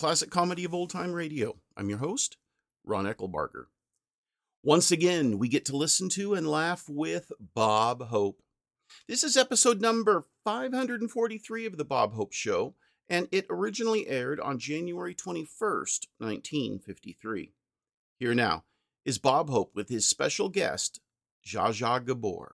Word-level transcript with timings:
Classic 0.00 0.30
Comedy 0.30 0.64
of 0.64 0.72
Old 0.72 0.88
Time 0.88 1.12
Radio. 1.12 1.58
I'm 1.76 1.90
your 1.90 1.98
host, 1.98 2.38
Ron 2.84 3.04
Eckelbarger. 3.04 3.64
Once 4.62 4.90
again, 4.90 5.38
we 5.38 5.46
get 5.46 5.66
to 5.66 5.76
listen 5.76 6.08
to 6.08 6.32
and 6.32 6.48
laugh 6.48 6.86
with 6.88 7.30
Bob 7.38 8.06
Hope. 8.06 8.40
This 9.06 9.22
is 9.22 9.36
episode 9.36 9.82
number 9.82 10.24
543 10.42 11.66
of 11.66 11.76
The 11.76 11.84
Bob 11.84 12.14
Hope 12.14 12.32
Show, 12.32 12.76
and 13.10 13.28
it 13.30 13.44
originally 13.50 14.08
aired 14.08 14.40
on 14.40 14.58
January 14.58 15.14
21st, 15.14 16.06
1953. 16.16 17.52
Here 18.18 18.34
now 18.34 18.64
is 19.04 19.18
Bob 19.18 19.50
Hope 19.50 19.72
with 19.74 19.90
his 19.90 20.08
special 20.08 20.48
guest, 20.48 21.02
Zsa 21.46 21.74
Zsa 21.74 22.02
Gabor. 22.06 22.54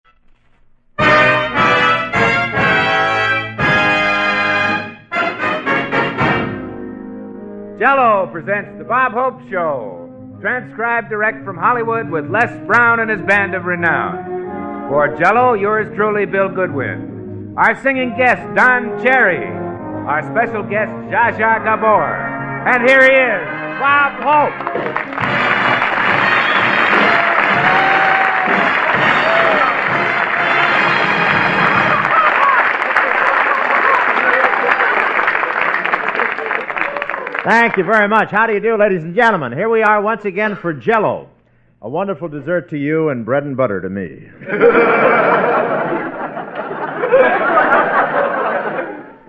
Jello 7.79 8.29
presents 8.31 8.79
The 8.79 8.85
Bob 8.85 9.13
Hope 9.15 9.41
Show, 9.51 10.09
transcribed 10.41 11.09
direct 11.09 11.45
from 11.45 11.57
Hollywood 11.57 12.09
with 12.09 12.31
Les 12.31 12.49
Brown 12.69 13.01
and 13.01 13.11
his 13.11 13.21
band 13.23 13.57
of 13.57 13.65
renown. 13.65 14.89
For 14.89 15.17
Jello, 15.19 15.55
yours 15.55 15.93
truly, 15.97 16.25
Bill 16.25 16.49
Goodwin. 16.49 17.53
Our 17.57 17.75
singing 17.83 18.17
guest, 18.17 18.43
Don 18.55 19.03
Cherry. 19.03 19.45
Our 20.07 20.23
special 20.23 20.63
guest, 20.63 20.93
Zsa 21.11 21.65
Gabor. 21.65 22.15
And 22.69 22.89
here 22.89 23.03
he 23.03 23.11
is, 23.11 23.81
Bob 23.81 24.23
Hope. 24.23 25.44
Thank 37.45 37.77
you 37.77 37.85
very 37.85 38.09
much. 38.09 38.31
How 38.31 38.47
do 38.47 38.55
you 38.55 38.61
do, 38.61 38.75
ladies 38.75 39.05
and 39.05 39.15
gentlemen? 39.15 39.53
Here 39.53 39.69
we 39.69 39.83
are 39.83 40.01
once 40.01 40.25
again 40.25 40.57
for 40.57 40.73
Jello, 40.73 41.29
a 41.83 41.89
wonderful 41.91 42.27
dessert 42.27 42.71
to 42.71 42.79
you 42.79 43.11
and 43.11 43.23
bread 43.23 43.43
and 43.45 43.55
butter 43.55 43.83
to 43.83 43.91
me. 43.91 44.31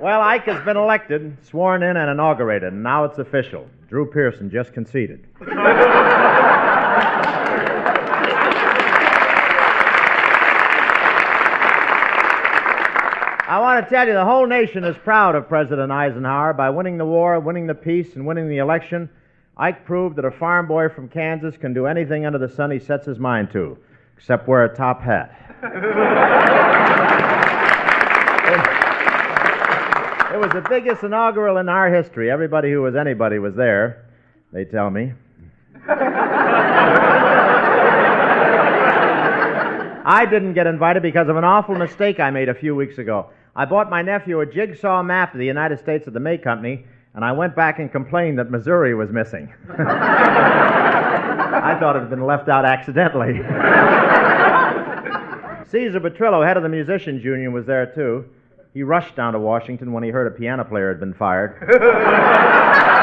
well, 0.02 0.22
Ike 0.22 0.46
has 0.46 0.64
been 0.64 0.78
elected, 0.78 1.36
sworn 1.44 1.84
in, 1.84 1.98
and 1.98 2.10
inaugurated, 2.10 2.72
and 2.72 2.82
now 2.82 3.04
it's 3.04 3.18
official. 3.18 3.68
Drew 3.90 4.10
Pearson 4.10 4.50
just 4.50 4.72
conceded. 4.72 5.28
want 13.76 13.90
to 13.90 13.94
tell 13.94 14.08
you, 14.08 14.14
the 14.14 14.24
whole 14.24 14.48
nation 14.48 14.86
is 14.86 14.96
proud 15.04 15.36
of 15.36 15.50
President 15.50 15.92
Eisenhower. 15.92 16.54
By 16.54 16.70
winning 16.70 16.98
the 16.98 17.06
war, 17.06 17.38
winning 17.42 17.68
the 17.68 17.76
peace, 17.76 18.16
and 18.16 18.26
winning 18.26 18.48
the 18.48 18.60
election, 18.60 19.10
Ike 19.58 19.86
proved 19.86 20.16
that 20.16 20.24
a 20.24 20.32
farm 20.32 20.66
boy 20.66 20.88
from 20.88 21.10
Kansas 21.10 21.58
can 21.58 21.74
do 21.74 21.86
anything 21.86 22.26
under 22.26 22.38
the 22.38 22.48
sun 22.48 22.72
he 22.72 22.80
sets 22.80 23.06
his 23.06 23.20
mind 23.20 23.52
to, 23.52 23.78
except 24.16 24.48
wear 24.48 24.64
a 24.64 24.74
top 24.74 25.02
hat. 25.02 25.30
it 30.34 30.40
was 30.40 30.52
the 30.54 30.66
biggest 30.70 31.04
inaugural 31.04 31.58
in 31.58 31.68
our 31.68 31.94
history. 31.94 32.32
Everybody 32.32 32.72
who 32.72 32.82
was 32.82 32.96
anybody 32.96 33.40
was 33.40 33.56
there, 33.56 34.06
they 34.54 34.64
tell 34.64 34.90
me. 34.90 35.12
I 40.08 40.26
didn't 40.30 40.54
get 40.54 40.66
invited 40.66 41.04
because 41.04 41.28
of 41.28 41.36
an 41.36 41.44
awful 41.44 41.76
mistake 41.76 42.22
I 42.22 42.30
made 42.30 42.48
a 42.48 42.54
few 42.54 42.74
weeks 42.74 43.00
ago. 43.00 43.32
I 43.56 43.64
bought 43.64 43.90
my 43.90 44.02
nephew 44.02 44.42
a 44.42 44.46
jigsaw 44.46 45.02
map 45.02 45.34
of 45.34 45.40
the 45.40 45.46
United 45.46 45.80
States 45.80 46.08
of 46.08 46.14
the 46.14 46.20
May 46.20 46.38
Company, 46.38 46.86
and 47.14 47.24
I 47.24 47.32
went 47.32 47.56
back 47.56 47.80
and 47.80 47.90
complained 47.90 48.38
that 48.38 48.52
Missouri 48.52 48.94
was 48.94 49.10
missing. 49.12 49.54
I 49.70 51.78
thought 51.80 51.96
it 51.96 52.02
had 52.02 52.10
been 52.10 52.26
left 52.26 52.50
out 52.50 52.66
accidentally. 52.66 53.36
Caesar 55.70 56.02
Petrillo, 56.02 56.46
head 56.46 56.58
of 56.58 56.64
the 56.64 56.70
Musicians 56.70 57.24
Union, 57.24 57.54
was 57.54 57.66
there 57.66 57.86
too. 57.86 58.26
He 58.74 58.84
rushed 58.84 59.16
down 59.16 59.32
to 59.32 59.40
Washington 59.40 59.94
when 59.94 60.04
he 60.04 60.10
heard 60.10 60.28
a 60.28 60.32
piano 60.32 60.66
player 60.66 60.90
had 60.90 61.00
been 61.00 61.14
fired. 61.14 61.56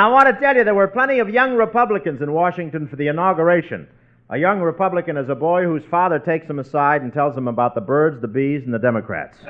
I 0.00 0.08
want 0.08 0.28
to 0.28 0.40
tell 0.40 0.56
you, 0.56 0.64
there 0.64 0.74
were 0.74 0.88
plenty 0.88 1.18
of 1.18 1.28
young 1.28 1.56
Republicans 1.56 2.22
in 2.22 2.32
Washington 2.32 2.88
for 2.88 2.96
the 2.96 3.08
inauguration. 3.08 3.86
A 4.30 4.38
young 4.38 4.60
Republican 4.60 5.18
is 5.18 5.28
a 5.28 5.34
boy 5.34 5.64
whose 5.64 5.84
father 5.90 6.18
takes 6.18 6.48
him 6.48 6.58
aside 6.58 7.02
and 7.02 7.12
tells 7.12 7.36
him 7.36 7.48
about 7.48 7.74
the 7.74 7.82
birds, 7.82 8.18
the 8.22 8.28
bees, 8.28 8.62
and 8.64 8.72
the 8.72 8.78
Democrats. 8.78 9.36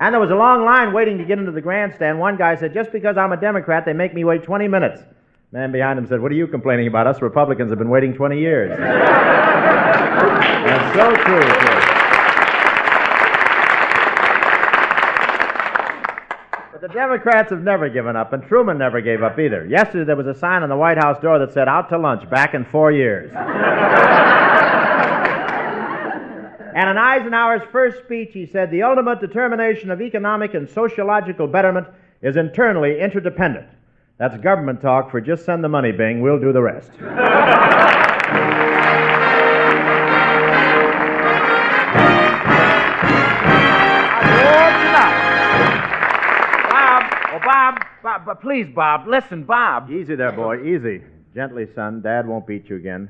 and 0.00 0.12
there 0.12 0.20
was 0.20 0.30
a 0.30 0.34
long 0.34 0.66
line 0.66 0.92
waiting 0.92 1.16
to 1.16 1.24
get 1.24 1.38
into 1.38 1.52
the 1.52 1.62
grandstand. 1.62 2.18
One 2.18 2.36
guy 2.36 2.54
said, 2.54 2.74
Just 2.74 2.92
because 2.92 3.16
I'm 3.16 3.32
a 3.32 3.40
Democrat, 3.40 3.86
they 3.86 3.94
make 3.94 4.12
me 4.12 4.24
wait 4.24 4.42
20 4.44 4.68
minutes. 4.68 5.00
Man 5.50 5.72
behind 5.72 5.98
him 5.98 6.06
said, 6.06 6.20
What 6.20 6.32
are 6.32 6.34
you 6.34 6.48
complaining 6.48 6.86
about? 6.86 7.06
Us 7.06 7.22
Republicans 7.22 7.70
have 7.70 7.78
been 7.78 7.88
waiting 7.88 8.12
20 8.12 8.38
years. 8.38 8.70
That's 10.66 10.96
so 10.96 11.14
true, 11.14 11.40
too. 11.40 11.79
Democrats 16.92 17.50
have 17.50 17.62
never 17.62 17.88
given 17.88 18.16
up, 18.16 18.32
and 18.32 18.42
Truman 18.42 18.78
never 18.78 19.00
gave 19.00 19.22
up 19.22 19.38
either. 19.38 19.66
Yesterday, 19.66 20.04
there 20.04 20.16
was 20.16 20.26
a 20.26 20.34
sign 20.34 20.62
on 20.62 20.68
the 20.68 20.76
White 20.76 20.98
House 20.98 21.20
door 21.20 21.38
that 21.38 21.52
said, 21.52 21.68
Out 21.68 21.88
to 21.90 21.98
lunch, 21.98 22.28
back 22.30 22.54
in 22.54 22.64
four 22.64 22.92
years. 22.92 23.32
and 26.74 26.90
in 26.90 26.98
Eisenhower's 26.98 27.62
first 27.72 27.98
speech, 28.04 28.30
he 28.32 28.46
said, 28.46 28.70
The 28.70 28.82
ultimate 28.82 29.20
determination 29.20 29.90
of 29.90 30.00
economic 30.00 30.54
and 30.54 30.68
sociological 30.68 31.46
betterment 31.46 31.86
is 32.22 32.36
internally 32.36 33.00
interdependent. 33.00 33.66
That's 34.18 34.36
government 34.36 34.82
talk 34.82 35.10
for 35.10 35.20
just 35.20 35.44
send 35.44 35.64
the 35.64 35.68
money, 35.68 35.92
Bing. 35.92 36.20
We'll 36.20 36.40
do 36.40 36.52
the 36.52 36.62
rest. 36.62 36.90
Bob, 48.10 48.26
but 48.26 48.40
please, 48.40 48.66
Bob, 48.74 49.06
listen, 49.06 49.44
Bob. 49.44 49.88
Easy 49.88 50.16
there, 50.16 50.32
boy, 50.32 50.64
easy. 50.64 51.00
Gently, 51.32 51.68
son. 51.76 52.00
Dad 52.00 52.26
won't 52.26 52.44
beat 52.44 52.68
you 52.68 52.74
again. 52.74 53.08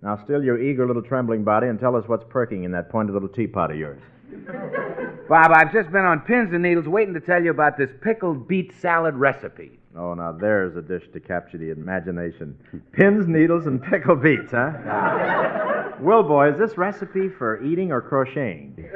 Now, 0.00 0.16
still 0.24 0.42
your 0.42 0.58
eager 0.58 0.86
little 0.86 1.02
trembling 1.02 1.44
body 1.44 1.66
and 1.66 1.78
tell 1.78 1.94
us 1.94 2.04
what's 2.06 2.24
perking 2.30 2.64
in 2.64 2.72
that 2.72 2.88
pointed 2.88 3.12
little 3.12 3.28
teapot 3.28 3.70
of 3.70 3.76
yours. 3.76 4.00
Bob, 5.28 5.50
I've 5.52 5.70
just 5.70 5.92
been 5.92 6.06
on 6.06 6.20
pins 6.20 6.54
and 6.54 6.62
needles 6.62 6.88
waiting 6.88 7.12
to 7.12 7.20
tell 7.20 7.44
you 7.44 7.50
about 7.50 7.76
this 7.76 7.90
pickled 8.00 8.48
beet 8.48 8.72
salad 8.80 9.14
recipe. 9.16 9.78
Oh, 9.94 10.14
now 10.14 10.32
there's 10.32 10.76
a 10.76 10.82
dish 10.82 11.04
to 11.12 11.20
capture 11.20 11.58
the 11.58 11.70
imagination. 11.70 12.56
Pins, 12.92 13.28
needles, 13.28 13.66
and 13.66 13.82
pickled 13.82 14.22
beets, 14.22 14.52
huh? 14.52 15.92
Will, 16.00 16.22
boy, 16.22 16.52
is 16.52 16.58
this 16.58 16.78
recipe 16.78 17.28
for 17.28 17.62
eating 17.62 17.92
or 17.92 18.00
crocheting? 18.00 18.88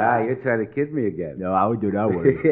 Ah, 0.00 0.24
you're 0.44 0.56
trying 0.56 0.66
to 0.66 0.72
kid 0.74 0.92
me 0.92 1.06
again. 1.06 1.36
No, 1.38 1.52
I 1.52 1.66
would 1.66 1.80
do 1.80 1.90
that 1.90 2.06
one. 2.06 2.24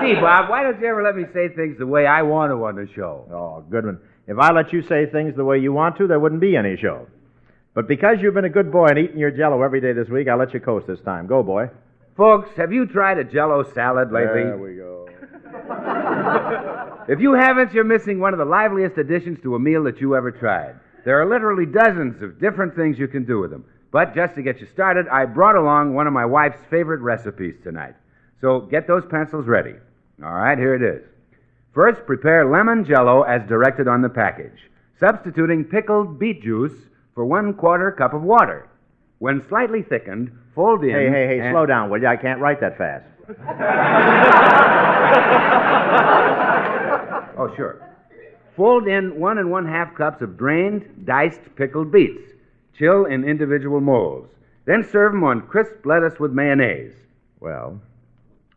Gee, 0.00 0.14
Bob, 0.20 0.50
why 0.50 0.62
don't 0.62 0.80
you 0.80 0.86
ever 0.86 1.02
let 1.02 1.16
me 1.16 1.24
say 1.32 1.48
things 1.54 1.78
the 1.78 1.86
way 1.86 2.06
I 2.06 2.22
want 2.22 2.50
to 2.50 2.64
on 2.64 2.76
the 2.76 2.88
show? 2.94 3.26
oh, 3.32 3.64
good 3.70 3.84
one. 3.84 3.98
If 4.26 4.38
I 4.38 4.52
let 4.52 4.72
you 4.72 4.82
say 4.82 5.06
things 5.06 5.34
the 5.36 5.44
way 5.44 5.58
you 5.58 5.72
want 5.72 5.96
to, 5.98 6.06
there 6.06 6.20
wouldn't 6.20 6.40
be 6.40 6.56
any 6.56 6.76
show. 6.76 7.06
But 7.74 7.88
because 7.88 8.18
you've 8.20 8.34
been 8.34 8.44
a 8.44 8.50
good 8.50 8.70
boy 8.70 8.86
and 8.86 8.98
eating 8.98 9.18
your 9.18 9.30
jello 9.30 9.62
every 9.62 9.80
day 9.80 9.92
this 9.92 10.08
week, 10.08 10.28
I'll 10.28 10.38
let 10.38 10.54
you 10.54 10.60
coast 10.60 10.86
this 10.86 11.00
time. 11.00 11.26
Go, 11.26 11.42
boy. 11.42 11.70
Folks, 12.16 12.50
have 12.56 12.72
you 12.72 12.86
tried 12.86 13.18
a 13.18 13.24
jello 13.24 13.64
salad 13.72 14.12
lately? 14.12 14.42
There 14.44 14.58
we 14.58 14.76
go. 14.76 15.08
If 17.08 17.18
you 17.18 17.34
haven't, 17.34 17.72
you're 17.72 17.82
missing 17.82 18.20
one 18.20 18.32
of 18.32 18.38
the 18.38 18.44
liveliest 18.44 18.96
additions 18.96 19.38
to 19.42 19.56
a 19.56 19.58
meal 19.58 19.82
that 19.84 20.00
you 20.00 20.14
ever 20.14 20.30
tried. 20.30 20.76
There 21.04 21.20
are 21.20 21.28
literally 21.28 21.66
dozens 21.66 22.22
of 22.22 22.40
different 22.40 22.76
things 22.76 22.96
you 22.96 23.08
can 23.08 23.24
do 23.24 23.40
with 23.40 23.50
them. 23.50 23.64
But 23.92 24.14
just 24.14 24.34
to 24.36 24.42
get 24.42 24.58
you 24.60 24.66
started, 24.66 25.06
I 25.08 25.26
brought 25.26 25.54
along 25.54 25.94
one 25.94 26.06
of 26.06 26.12
my 26.14 26.24
wife's 26.24 26.58
favorite 26.70 27.00
recipes 27.00 27.54
tonight. 27.62 27.94
So 28.40 28.60
get 28.60 28.86
those 28.88 29.04
pencils 29.08 29.46
ready. 29.46 29.74
All 30.24 30.32
right, 30.32 30.58
here 30.58 30.74
it 30.74 30.82
is. 30.82 31.02
First, 31.74 32.04
prepare 32.06 32.50
lemon 32.50 32.84
jello 32.84 33.22
as 33.22 33.46
directed 33.48 33.86
on 33.88 34.02
the 34.02 34.08
package, 34.08 34.58
substituting 34.98 35.64
pickled 35.64 36.18
beet 36.18 36.42
juice 36.42 36.72
for 37.14 37.24
one 37.24 37.52
quarter 37.54 37.90
cup 37.92 38.14
of 38.14 38.22
water. 38.22 38.68
When 39.18 39.46
slightly 39.48 39.82
thickened, 39.82 40.32
fold 40.54 40.82
in. 40.84 40.90
Hey, 40.90 41.08
hey, 41.10 41.38
hey, 41.38 41.50
slow 41.52 41.66
down, 41.66 41.90
will 41.90 42.00
you? 42.00 42.08
I 42.08 42.16
can't 42.16 42.40
write 42.40 42.60
that 42.60 42.78
fast. 42.78 43.04
Oh, 47.38 47.52
sure. 47.56 47.80
Fold 48.56 48.86
in 48.86 49.18
one 49.18 49.38
and 49.38 49.50
one 49.50 49.66
half 49.66 49.94
cups 49.94 50.22
of 50.22 50.36
drained, 50.36 51.06
diced 51.06 51.40
pickled 51.56 51.90
beets. 51.90 52.22
Chill 52.82 53.04
in 53.04 53.22
individual 53.22 53.80
molds. 53.80 54.28
Then 54.64 54.82
serve 54.82 55.12
them 55.12 55.22
on 55.22 55.42
crisp 55.42 55.86
lettuce 55.86 56.18
with 56.18 56.32
mayonnaise. 56.32 56.92
Well, 57.38 57.80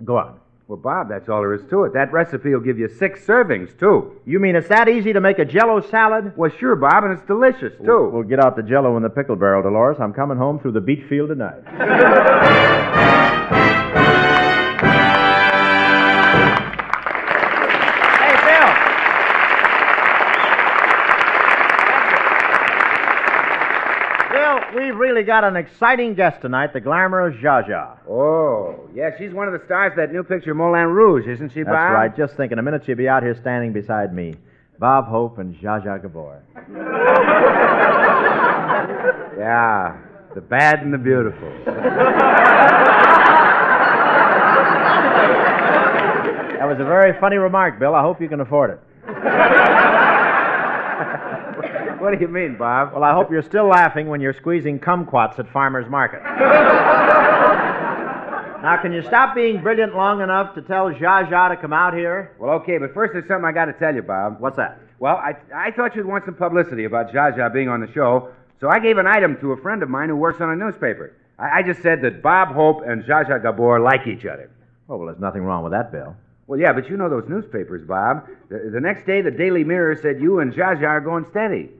go 0.03 0.17
on. 0.17 0.39
Well, 0.67 0.79
Bob, 0.79 1.09
that's 1.09 1.29
all 1.29 1.41
there 1.41 1.53
is 1.53 1.61
to 1.69 1.83
it. 1.83 1.93
That 1.93 2.11
recipe 2.11 2.49
will 2.49 2.59
give 2.59 2.79
you 2.79 2.87
six 2.87 3.23
servings, 3.23 3.77
too. 3.77 4.19
You 4.25 4.39
mean 4.39 4.55
it's 4.55 4.67
that 4.69 4.89
easy 4.89 5.13
to 5.13 5.21
make 5.21 5.37
a 5.37 5.45
jello 5.45 5.79
salad? 5.79 6.33
Well, 6.35 6.49
sure, 6.49 6.75
Bob, 6.75 7.03
and 7.03 7.13
it's 7.13 7.27
delicious, 7.27 7.77
too. 7.77 7.83
We'll, 7.83 8.09
we'll 8.09 8.23
get 8.23 8.43
out 8.43 8.55
the 8.55 8.63
jello 8.63 8.97
in 8.97 9.03
the 9.03 9.11
pickle 9.11 9.35
barrel, 9.35 9.61
Dolores. 9.61 9.97
I'm 9.99 10.11
coming 10.11 10.39
home 10.39 10.57
through 10.57 10.71
the 10.71 10.81
beet 10.81 11.07
field 11.07 11.29
tonight. 11.29 11.61
really 25.15 25.25
got 25.25 25.45
an 25.45 25.55
exciting 25.55 26.13
guest 26.13 26.41
tonight, 26.41 26.73
the 26.73 26.81
glamorous 26.81 27.37
Zsa 27.37 27.65
Zsa. 27.65 27.97
Oh, 28.09 28.89
yeah, 28.93 29.11
she's 29.17 29.31
one 29.31 29.47
of 29.47 29.53
the 29.57 29.65
stars 29.65 29.93
of 29.93 29.97
that 29.97 30.11
new 30.11 30.23
picture, 30.23 30.53
Moulin 30.53 30.87
Rouge, 30.87 31.25
isn't 31.25 31.53
she, 31.53 31.63
That's 31.63 31.73
right. 31.73 32.13
Just 32.17 32.35
think, 32.35 32.51
in 32.51 32.59
a 32.59 32.61
minute 32.61 32.83
she'll 32.85 32.97
be 32.97 33.07
out 33.07 33.23
here 33.23 33.33
standing 33.39 33.71
beside 33.71 34.13
me. 34.13 34.35
Bob 34.77 35.07
Hope 35.07 35.37
and 35.37 35.55
Zsa 35.55 35.85
Zsa 35.85 36.01
Gabor. 36.01 36.41
Yeah, 39.37 39.97
the 40.33 40.39
bad 40.41 40.79
and 40.79 40.93
the 40.93 40.97
beautiful. 40.97 41.49
That 46.55 46.65
was 46.65 46.79
a 46.79 46.85
very 46.85 47.19
funny 47.19 47.35
remark, 47.35 47.79
Bill. 47.79 47.93
I 47.93 48.01
hope 48.01 48.21
you 48.21 48.29
can 48.29 48.39
afford 48.39 48.71
it. 48.71 48.79
what 52.05 52.17
do 52.17 52.21
you 52.23 52.27
mean, 52.31 52.55
Bob? 52.55 52.93
Well, 52.93 53.03
I 53.03 53.13
hope 53.13 53.31
you're 53.31 53.41
still 53.41 53.65
laughing 53.67 54.07
when 54.07 54.21
you're 54.21 54.35
squeezing 54.35 54.79
kumquats 54.79 55.39
at 55.39 55.51
farmer's 55.51 55.89
market. 55.89 56.21
now, 58.61 58.77
can 58.79 58.93
you 58.93 59.01
stop 59.01 59.33
being 59.33 59.59
brilliant 59.63 59.95
long 59.95 60.21
enough 60.21 60.53
to 60.53 60.61
tell 60.61 60.91
Zsa 60.91 61.27
Zsa 61.27 61.49
to 61.49 61.57
come 61.57 61.73
out 61.73 61.95
here? 61.95 62.35
Well, 62.39 62.51
okay, 62.61 62.77
but 62.77 62.93
first 62.93 63.13
there's 63.13 63.27
something 63.27 63.43
I 63.43 63.51
got 63.51 63.65
to 63.65 63.73
tell 63.73 63.95
you, 63.95 64.03
Bob. 64.03 64.39
What's 64.39 64.57
that? 64.57 64.79
Well, 64.99 65.15
I, 65.15 65.33
I 65.53 65.71
thought 65.71 65.95
you'd 65.95 66.05
want 66.05 66.25
some 66.25 66.35
publicity 66.35 66.83
about 66.83 67.11
Zsa 67.11 67.35
Zsa 67.35 67.51
being 67.51 67.69
on 67.69 67.81
the 67.81 67.91
show, 67.91 68.29
so 68.61 68.69
I 68.69 68.77
gave 68.77 68.99
an 68.99 69.07
item 69.07 69.37
to 69.41 69.53
a 69.53 69.57
friend 69.57 69.81
of 69.81 69.89
mine 69.89 70.09
who 70.09 70.15
works 70.15 70.39
on 70.41 70.51
a 70.51 70.55
newspaper. 70.55 71.11
I, 71.39 71.57
I 71.59 71.63
just 71.63 71.81
said 71.81 72.03
that 72.03 72.21
Bob 72.21 72.49
Hope 72.49 72.83
and 72.85 73.03
Zsa 73.03 73.25
Zsa 73.25 73.41
Gabor 73.41 73.79
like 73.79 74.05
each 74.05 74.27
other. 74.27 74.51
Oh, 74.89 74.97
well, 74.97 75.07
there's 75.07 75.19
nothing 75.19 75.41
wrong 75.41 75.63
with 75.63 75.71
that, 75.71 75.91
Bill. 75.91 76.15
Well, 76.45 76.59
yeah, 76.59 76.71
but 76.71 76.87
you 76.87 76.97
know 76.97 77.09
those 77.09 77.27
newspapers, 77.27 77.87
Bob. 77.87 78.27
The, 78.49 78.69
the 78.71 78.79
next 78.79 79.07
day, 79.07 79.21
the 79.23 79.31
Daily 79.31 79.63
Mirror 79.63 79.95
said 80.03 80.21
you 80.21 80.37
and 80.39 80.53
Zsa 80.53 80.77
Zsa 80.79 80.87
are 80.87 81.01
going 81.01 81.25
steady. 81.31 81.71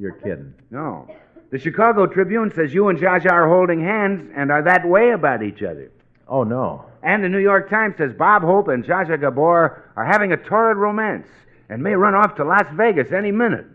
You're 0.00 0.12
kidding. 0.12 0.54
No. 0.70 1.06
The 1.50 1.58
Chicago 1.58 2.06
Tribune 2.06 2.50
says 2.54 2.72
you 2.72 2.88
and 2.88 2.98
Zsa 2.98 3.20
Zsa 3.20 3.30
are 3.30 3.48
holding 3.48 3.82
hands 3.82 4.32
and 4.34 4.50
are 4.50 4.62
that 4.62 4.88
way 4.88 5.10
about 5.10 5.42
each 5.42 5.62
other. 5.62 5.90
Oh, 6.26 6.42
no. 6.42 6.86
And 7.02 7.22
the 7.22 7.28
New 7.28 7.38
York 7.38 7.68
Times 7.68 7.96
says 7.98 8.12
Bob 8.16 8.42
Hope 8.42 8.68
and 8.68 8.82
Zsa 8.82 9.06
Zsa 9.06 9.20
Gabor 9.20 9.92
are 9.96 10.06
having 10.06 10.32
a 10.32 10.38
torrid 10.38 10.78
romance 10.78 11.26
and 11.68 11.82
may 11.82 11.94
run 11.94 12.14
off 12.14 12.34
to 12.36 12.44
Las 12.44 12.66
Vegas 12.72 13.12
any 13.12 13.30
minute. 13.30 13.66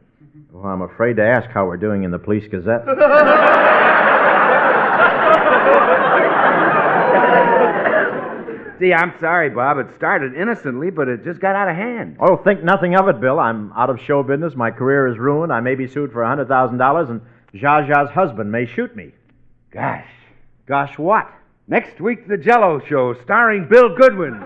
Well, 0.52 0.66
I'm 0.66 0.82
afraid 0.82 1.18
to 1.18 1.24
ask 1.24 1.48
how 1.50 1.68
we're 1.68 1.78
doing 1.78 2.04
in 2.04 2.12
the 2.12 2.20
Police 2.20 2.48
Gazette. 2.50 2.86
See, 8.80 8.94
I'm 8.94 9.14
sorry, 9.20 9.50
Bob. 9.50 9.78
It 9.78 9.88
started 9.96 10.34
innocently, 10.36 10.90
but 10.90 11.08
it 11.08 11.24
just 11.24 11.40
got 11.40 11.56
out 11.56 11.70
of 11.70 11.76
hand. 11.76 12.18
oh, 12.20 12.36
think 12.38 12.64
nothing 12.64 12.96
of 12.96 13.08
it, 13.08 13.22
Bill. 13.22 13.40
I'm 13.40 13.72
out 13.74 13.90
of 13.90 14.00
show 14.02 14.22
business. 14.22 14.54
My 14.56 14.70
career 14.72 15.08
is 15.08 15.18
ruined. 15.18 15.54
I 15.54 15.62
may 15.62 15.76
be 15.76 15.88
sued 15.88 16.12
for 16.12 16.24
a 16.24 16.28
$100,000, 16.28 17.10
and 17.10 17.22
Zsa 17.54 17.88
Zsa's 17.88 18.12
husband 18.12 18.52
may 18.52 18.66
shoot 18.66 18.94
me. 18.96 19.12
Gosh. 19.72 20.08
Gosh, 20.66 20.98
what? 20.98 21.30
Next 21.68 22.02
week, 22.02 22.28
The 22.28 22.38
Jello 22.38 22.82
Show, 22.88 23.16
starring 23.24 23.68
Bill 23.70 23.96
Goodwin. 23.96 24.42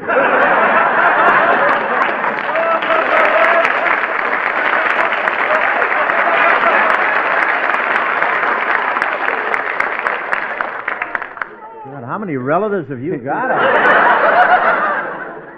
God, 11.85 12.03
how 12.03 12.17
many 12.19 12.35
relatives 12.37 12.89
have 12.89 12.99
you 13.01 13.17
got? 13.17 14.15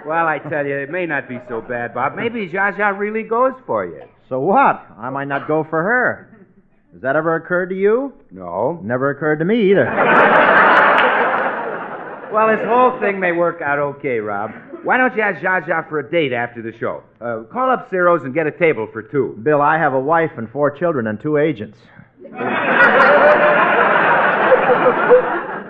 well, 0.06 0.26
I 0.26 0.38
tell 0.38 0.66
you, 0.66 0.76
it 0.78 0.90
may 0.90 1.06
not 1.06 1.28
be 1.28 1.38
so 1.48 1.60
bad, 1.60 1.94
Bob. 1.94 2.14
Maybe 2.16 2.48
Zsa 2.48 2.74
Zsa 2.76 2.98
really 2.98 3.22
goes 3.22 3.52
for 3.66 3.84
you. 3.86 4.02
so 4.28 4.40
what? 4.40 4.84
I 4.98 5.10
might 5.10 5.28
not 5.28 5.46
go 5.48 5.64
for 5.68 5.82
her. 5.82 6.28
Has 6.92 7.00
that 7.02 7.16
ever 7.16 7.36
occurred 7.36 7.70
to 7.70 7.74
you? 7.76 8.12
No. 8.30 8.80
Never 8.82 9.10
occurred 9.10 9.38
to 9.38 9.44
me 9.44 9.70
either. 9.70 9.86
Well, 12.32 12.48
this 12.48 12.64
whole 12.66 12.98
thing 13.00 13.20
may 13.20 13.32
work 13.32 13.60
out 13.60 13.78
okay, 13.78 14.18
Rob. 14.18 14.50
Why 14.84 14.96
don't 14.96 15.14
you 15.14 15.22
ask 15.22 15.42
Zsa 15.42 15.64
Zsa 15.66 15.88
for 15.88 15.98
a 16.00 16.10
date 16.10 16.32
after 16.32 16.62
the 16.62 16.72
show? 16.78 17.02
Uh, 17.20 17.42
call 17.52 17.70
up 17.70 17.88
Ciro's 17.90 18.24
and 18.24 18.32
get 18.34 18.46
a 18.46 18.50
table 18.50 18.88
for 18.92 19.02
two. 19.02 19.38
Bill, 19.42 19.60
I 19.60 19.76
have 19.78 19.92
a 19.92 20.00
wife 20.00 20.30
and 20.38 20.50
four 20.50 20.70
children 20.70 21.06
and 21.06 21.20
two 21.20 21.36
agents. 21.36 21.78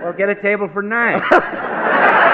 Well, 0.03 0.13
get 0.17 0.29
a 0.29 0.35
table 0.43 0.69
for 0.73 0.83
nine. 0.83 1.21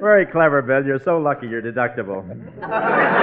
Very 0.00 0.26
clever, 0.26 0.62
Bill. 0.62 0.84
You're 0.84 1.00
so 1.04 1.18
lucky 1.18 1.46
you're 1.48 1.62
deductible. 1.62 2.24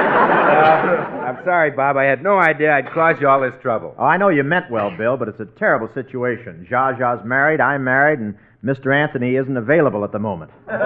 Uh, 0.56 1.26
I'm 1.26 1.44
sorry, 1.44 1.72
Bob. 1.72 1.98
I 1.98 2.04
had 2.06 2.24
no 2.24 2.38
idea 2.40 2.72
I'd 2.74 2.90
cause 2.92 3.16
you 3.20 3.28
all 3.28 3.42
this 3.42 3.54
trouble. 3.62 3.94
Oh, 3.98 4.06
I 4.06 4.18
know 4.18 4.30
you 4.30 4.44
meant 4.44 4.70
well, 4.72 4.96
Bill, 4.96 5.18
but 5.18 5.28
it's 5.28 5.40
a 5.40 5.46
terrible 5.58 5.90
situation. 5.94 6.66
Zsa 6.70 6.98
Zsa's 6.98 7.26
married, 7.26 7.60
I'm 7.60 7.84
married, 7.84 8.20
and 8.20 8.36
Mr. 8.64 8.96
Anthony 8.96 9.36
isn't 9.36 9.58
available 9.58 10.04
at 10.04 10.12
the 10.12 10.20
moment. 10.20 10.52
Zsa 10.68 10.78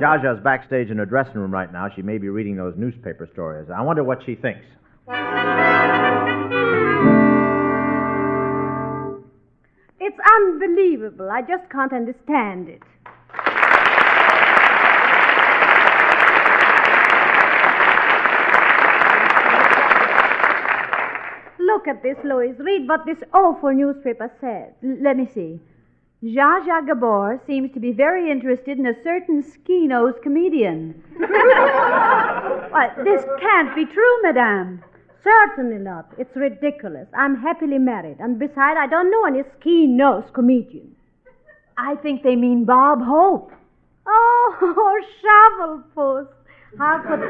Zsa's 0.00 0.42
backstage 0.42 0.90
in 0.90 0.98
her 0.98 1.06
dressing 1.06 1.34
room 1.34 1.52
right 1.52 1.72
now. 1.72 1.88
She 1.94 2.02
may 2.02 2.18
be 2.18 2.28
reading 2.28 2.56
those 2.56 2.74
newspaper 2.76 3.28
stories. 3.32 3.68
I 3.74 3.82
wonder 3.82 4.04
what 4.04 4.20
she 4.24 4.34
thinks. 4.34 4.64
It's 10.00 10.18
unbelievable. 10.36 11.30
I 11.30 11.42
just 11.42 11.68
can't 11.70 11.92
understand 11.92 12.68
it. 12.68 12.82
Look 21.60 21.77
at 21.88 22.02
this, 22.02 22.16
Louise. 22.24 22.56
Read 22.58 22.88
what 22.88 23.04
this 23.06 23.18
awful 23.32 23.72
newspaper 23.72 24.30
says. 24.40 24.72
L- 24.84 25.02
let 25.02 25.16
me 25.16 25.26
see. 25.26 25.60
Zsa 26.22 26.64
Zsa 26.66 26.86
Gabor 26.86 27.40
seems 27.46 27.72
to 27.72 27.80
be 27.80 27.92
very 27.92 28.30
interested 28.30 28.78
in 28.78 28.86
a 28.86 29.02
certain 29.02 29.42
ski-nosed 29.42 30.20
comedian. 30.22 31.02
Why, 31.16 32.90
this 33.04 33.24
can't 33.40 33.74
be 33.74 33.84
true, 33.86 34.22
madame. 34.22 34.82
Certainly 35.22 35.78
not. 35.78 36.12
It's 36.18 36.34
ridiculous. 36.34 37.08
I'm 37.16 37.36
happily 37.36 37.78
married, 37.78 38.16
and 38.18 38.38
besides, 38.38 38.78
I 38.80 38.86
don't 38.88 39.10
know 39.10 39.24
any 39.26 39.42
ski-nosed 39.58 40.32
comedian. 40.32 40.94
I 41.76 41.94
think 41.96 42.22
they 42.22 42.34
mean 42.34 42.64
Bob 42.64 43.00
Hope. 43.00 43.52
Oh, 44.06 45.00
shovelpuss. 45.22 46.28
How 46.78 46.98
could 46.98 47.20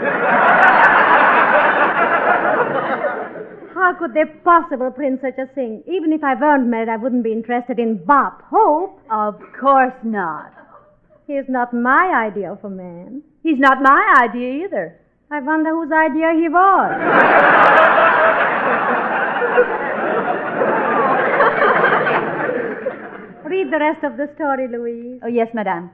How 3.78 3.94
could 3.94 4.12
they 4.12 4.24
possibly 4.42 4.90
print 4.90 5.20
such 5.22 5.38
a 5.38 5.46
thing? 5.54 5.84
Even 5.86 6.12
if 6.12 6.24
I 6.24 6.34
weren't 6.34 6.66
married, 6.66 6.88
I 6.88 6.96
wouldn't 6.96 7.22
be 7.22 7.30
interested 7.30 7.78
in 7.78 8.04
Bob 8.04 8.42
Hope. 8.50 9.00
Of 9.08 9.40
course 9.58 9.94
not. 10.02 10.52
He's 11.28 11.48
not 11.48 11.72
my 11.72 12.26
idea 12.26 12.50
of 12.50 12.64
a 12.64 12.70
man. 12.70 13.22
He's 13.44 13.60
not 13.60 13.80
my 13.80 14.02
idea 14.18 14.64
either. 14.64 14.98
I 15.30 15.40
wonder 15.40 15.70
whose 15.70 15.92
idea 15.92 16.32
he 16.34 16.48
was. 16.48 16.90
Read 23.48 23.72
the 23.72 23.78
rest 23.78 24.02
of 24.02 24.16
the 24.16 24.28
story, 24.34 24.66
Louise. 24.66 25.20
Oh, 25.22 25.28
yes, 25.28 25.54
madame. 25.54 25.92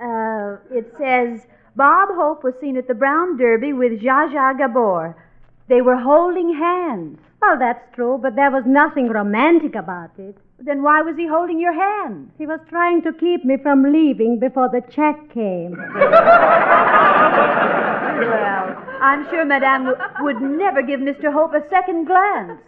Uh, 0.00 0.56
it 0.70 0.90
says 0.96 1.46
Bob 1.76 2.08
Hope 2.12 2.44
was 2.44 2.54
seen 2.62 2.78
at 2.78 2.88
the 2.88 2.94
Brown 2.94 3.36
Derby 3.36 3.74
with 3.74 4.00
Zsa 4.00 4.32
Zsa 4.32 4.56
Gabor. 4.56 5.14
They 5.68 5.82
were 5.82 5.96
holding 5.96 6.54
hands. 6.54 7.18
Well, 7.42 7.58
that's 7.58 7.82
true, 7.94 8.18
but 8.22 8.36
there 8.36 8.50
was 8.50 8.64
nothing 8.66 9.08
romantic 9.08 9.74
about 9.74 10.10
it. 10.18 10.36
Then 10.58 10.82
why 10.82 11.02
was 11.02 11.16
he 11.16 11.26
holding 11.26 11.60
your 11.60 11.74
hand? 11.74 12.30
He 12.38 12.46
was 12.46 12.60
trying 12.68 13.02
to 13.02 13.12
keep 13.12 13.44
me 13.44 13.56
from 13.62 13.82
leaving 13.92 14.38
before 14.38 14.68
the 14.70 14.80
check 14.90 15.16
came. 15.32 15.76
Well, 18.16 18.82
I'm 19.02 19.28
sure 19.28 19.44
Madame 19.44 19.92
would 20.20 20.40
never 20.40 20.80
give 20.80 21.00
Mr. 21.00 21.30
Hope 21.30 21.52
a 21.52 21.60
second 21.68 22.06
glance. 22.06 22.58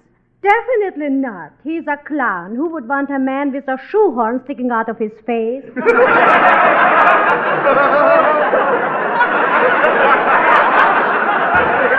Definitely 0.43 1.09
not. 1.09 1.53
He's 1.65 1.85
a 1.89 1.97
clown. 2.07 2.55
Who 2.55 2.69
would 2.69 2.87
want 2.87 3.09
a 3.11 3.19
man 3.19 3.51
with 3.53 3.67
a 3.67 3.79
shoehorn 3.91 4.43
sticking 4.45 4.71
out 4.71 4.91
of 4.91 4.99
his 4.99 5.11
face? 5.27 5.65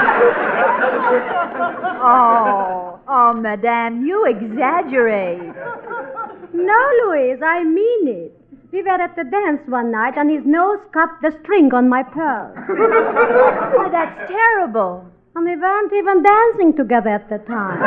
Oh, 2.01 3.00
oh, 3.08 3.34
Madame, 3.34 4.05
you 4.05 4.25
exaggerate. 4.25 5.39
no, 6.53 6.79
Louise, 7.05 7.39
I 7.43 7.63
mean 7.63 8.08
it. 8.08 8.36
We 8.72 8.84
were 8.84 9.01
at 9.01 9.15
the 9.15 9.24
dance 9.24 9.62
one 9.67 9.91
night, 9.91 10.13
and 10.17 10.29
his 10.29 10.46
nose 10.46 10.79
cut 10.93 11.10
the 11.22 11.31
string 11.41 11.74
on 11.74 11.89
my 11.89 12.03
pearl. 12.03 12.53
Oh, 13.79 13.89
that's 13.91 14.29
terrible. 14.31 15.05
And 15.36 15.46
we 15.46 15.55
weren't 15.55 15.93
even 15.93 16.24
dancing 16.24 16.75
together 16.75 17.10
at 17.10 17.29
the 17.29 17.38
time. 17.39 17.79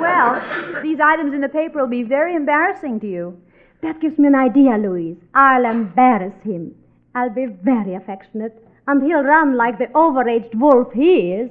Well, 0.00 0.82
these 0.82 0.98
items 1.02 1.34
in 1.34 1.40
the 1.40 1.48
paper 1.48 1.80
will 1.80 1.88
be 1.90 2.02
very 2.02 2.34
embarrassing 2.34 3.00
to 3.00 3.06
you. 3.08 3.36
That 3.82 4.00
gives 4.00 4.18
me 4.18 4.28
an 4.28 4.34
idea, 4.34 4.76
Louise. 4.78 5.16
I'll 5.34 5.64
embarrass 5.64 6.34
him. 6.44 6.74
I'll 7.14 7.30
be 7.30 7.46
very 7.62 7.94
affectionate, 7.94 8.56
and 8.86 9.02
he'll 9.02 9.22
run 9.22 9.56
like 9.56 9.78
the 9.78 9.86
overaged 9.94 10.54
wolf 10.54 10.92
he 10.92 11.32
is. 11.32 11.50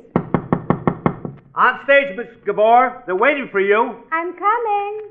On 1.55 1.79
stage, 1.83 2.15
Miss 2.17 2.27
Gabor. 2.45 3.03
They're 3.05 3.15
waiting 3.15 3.49
for 3.51 3.59
you. 3.59 3.95
I'm 4.11 4.33
coming. 4.33 5.01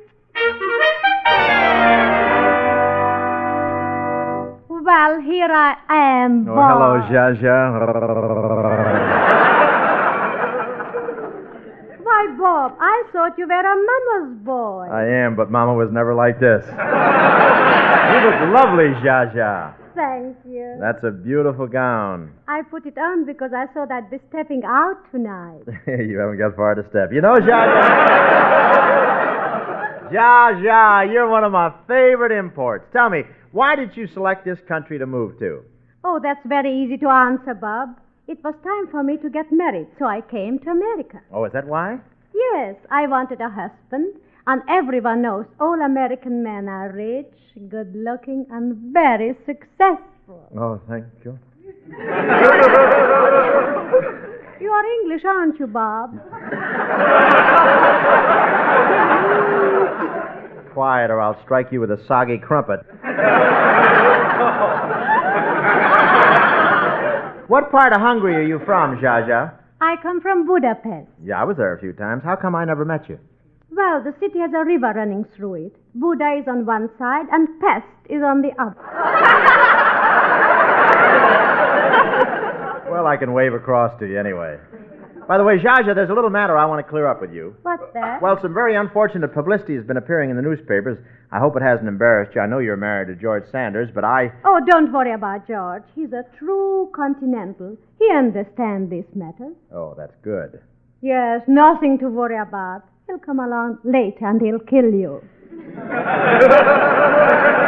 Well, 4.69 5.21
here 5.21 5.51
I 5.53 5.77
am. 5.89 6.49
Oh, 6.49 6.55
Bob. 6.55 6.73
hello, 6.73 7.01
Zsa 7.11 7.37
Zsa. 7.41 7.57
Why, 12.03 12.27
Bob, 12.39 12.77
I 12.81 13.03
thought 13.13 13.39
you 13.39 13.47
were 13.47 13.61
a 13.61 13.77
mama's 13.77 14.39
boy. 14.43 14.89
I 14.91 15.05
am, 15.25 15.37
but 15.37 15.51
Mama 15.51 15.75
was 15.75 15.91
never 15.93 16.15
like 16.15 16.41
this. 16.41 16.65
you 16.71 16.73
look 18.25 18.41
lovely, 18.55 18.89
Zsa 19.05 19.33
Zsa. 19.35 19.75
Thank 19.95 20.37
you. 20.49 20.77
That's 20.81 21.03
a 21.05 21.11
beautiful 21.11 21.67
gown. 21.67 22.33
I 22.49 22.63
put 22.63 22.87
it 22.87 22.97
on 22.99 23.27
because 23.27 23.51
I 23.57 23.67
thought 23.73 23.91
I'd 23.91 24.11
be 24.11 24.19
stepping 24.29 24.63
out 24.65 24.97
tonight. 25.11 25.63
you 25.87 26.19
haven't 26.19 26.39
got 26.39 26.57
far 26.57 26.75
to 26.75 26.83
step. 26.91 27.11
You 27.13 27.21
know. 27.21 27.35
Zsa 27.35 28.51
Zsa, 30.11 31.13
you're 31.13 31.29
one 31.29 31.45
of 31.45 31.53
my 31.53 31.73
favorite 31.87 32.33
imports. 32.33 32.85
Tell 32.93 33.11
me, 33.11 33.23
why 33.53 33.77
did 33.77 33.97
you 33.97 34.07
select 34.13 34.45
this 34.45 34.59
country 34.67 34.99
to 34.99 35.07
move 35.07 35.39
to? 35.39 35.63
Oh, 36.05 36.19
that's 36.23 36.41
very 36.47 36.73
easy 36.85 36.97
to 36.99 37.09
answer, 37.09 37.55
Bob. 37.55 37.91
It 38.27 38.43
was 38.45 38.55
time 38.63 38.91
for 38.91 39.03
me 39.03 39.17
to 39.19 39.29
get 39.29 39.47
married, 39.51 39.89
so 39.99 40.07
I 40.07 40.21
came 40.21 40.59
to 40.61 40.71
America. 40.71 41.21
Oh, 41.33 41.45
is 41.45 41.53
that 41.53 41.67
why? 41.67 41.99
Yes, 42.35 42.77
I 42.91 43.07
wanted 43.07 43.41
a 43.41 43.49
husband, 43.51 44.15
and 44.51 44.63
everyone 44.69 45.23
knows 45.23 45.47
all 45.61 45.81
American 45.81 46.43
men 46.43 46.69
are 46.69 46.91
rich, 46.91 47.33
good 47.69 47.95
looking, 47.95 48.45
and 48.51 48.93
very 48.93 49.37
successful. 49.47 50.51
Oh, 50.59 50.81
thank 50.89 51.05
you. 51.25 51.39
You 54.61 54.69
are 54.69 54.85
English, 55.01 55.25
aren't 55.25 55.59
you, 55.59 55.67
Bob? 55.67 56.11
Quiet, 60.75 61.11
or 61.11 61.19
I'll 61.19 61.43
strike 61.45 61.73
you 61.73 61.81
with 61.81 61.91
a 61.91 61.97
soggy 62.07 62.37
crumpet. 62.37 62.81
what 67.49 67.71
part 67.71 67.95
of 67.95 68.03
Hungary 68.03 68.37
are 68.37 68.43
you 68.43 68.61
from, 68.67 68.99
Zsa? 68.99 69.55
I 69.81 69.97
come 70.03 70.21
from 70.21 70.47
Budapest. 70.47 71.09
Yeah, 71.25 71.41
I 71.41 71.45
was 71.45 71.57
there 71.57 71.73
a 71.75 71.81
few 71.81 71.95
times. 71.95 72.23
How 72.23 72.37
come 72.37 72.55
I 72.55 72.67
never 72.67 72.85
met 72.85 73.09
you? 73.09 73.19
Well, 73.73 74.03
the 74.03 74.15
city 74.21 74.39
has 74.41 74.51
a 74.55 74.65
river 74.65 74.93
running 74.95 75.25
through 75.37 75.67
it. 75.67 75.77
Buda 75.95 76.39
is 76.43 76.49
on 76.49 76.67
one 76.67 76.89
side, 76.99 77.27
and 77.31 77.49
Pest 77.61 77.87
is 78.09 78.23
on 78.23 78.43
the 78.43 78.51
other. 78.61 78.77
Well, 82.91 83.07
I 83.07 83.17
can 83.17 83.33
wave 83.33 83.55
across 83.55 83.99
to 84.01 84.07
you 84.07 84.19
anyway. 84.19 84.59
By 85.29 85.39
the 85.39 85.45
way, 85.45 85.59
Zsa, 85.59 85.95
there's 85.95 86.11
a 86.11 86.13
little 86.13 86.29
matter 86.31 86.59
I 86.59 86.67
want 86.67 86.85
to 86.85 86.91
clear 86.91 87.07
up 87.07 87.21
with 87.21 87.33
you. 87.33 87.55
What's 87.63 87.85
that? 87.95 88.21
Well, 88.21 88.37
some 88.43 88.53
very 88.53 88.75
unfortunate 88.75 89.33
publicity 89.33 89.77
has 89.77 89.85
been 89.85 89.97
appearing 89.97 90.31
in 90.31 90.37
the 90.37 90.43
newspapers. 90.43 90.99
I 91.31 91.39
hope 91.39 91.55
it 91.57 91.63
hasn't 91.63 91.87
embarrassed 91.87 92.35
you. 92.35 92.41
I 92.41 92.47
know 92.47 92.59
you're 92.59 92.77
married 92.77 93.07
to 93.15 93.15
George 93.15 93.45
Sanders, 93.53 93.89
but 93.95 94.03
I. 94.03 94.33
Oh, 94.45 94.59
don't 94.67 94.93
worry 94.93 95.13
about 95.13 95.47
George. 95.47 95.85
He's 95.95 96.13
a 96.13 96.25
true 96.37 96.91
continental. 96.93 97.77
He 98.01 98.09
understands 98.13 98.91
these 98.91 99.05
matters. 99.15 99.55
Oh, 99.73 99.95
that's 99.97 100.17
good. 100.25 100.61
Yes, 101.01 101.43
nothing 101.47 101.97
to 102.01 102.09
worry 102.09 102.37
about. 102.37 102.83
He'll 103.11 103.19
come 103.19 103.41
along 103.41 103.79
late 103.83 104.19
and 104.21 104.41
he'll 104.41 104.61
kill 104.61 104.95
you. 104.95 105.21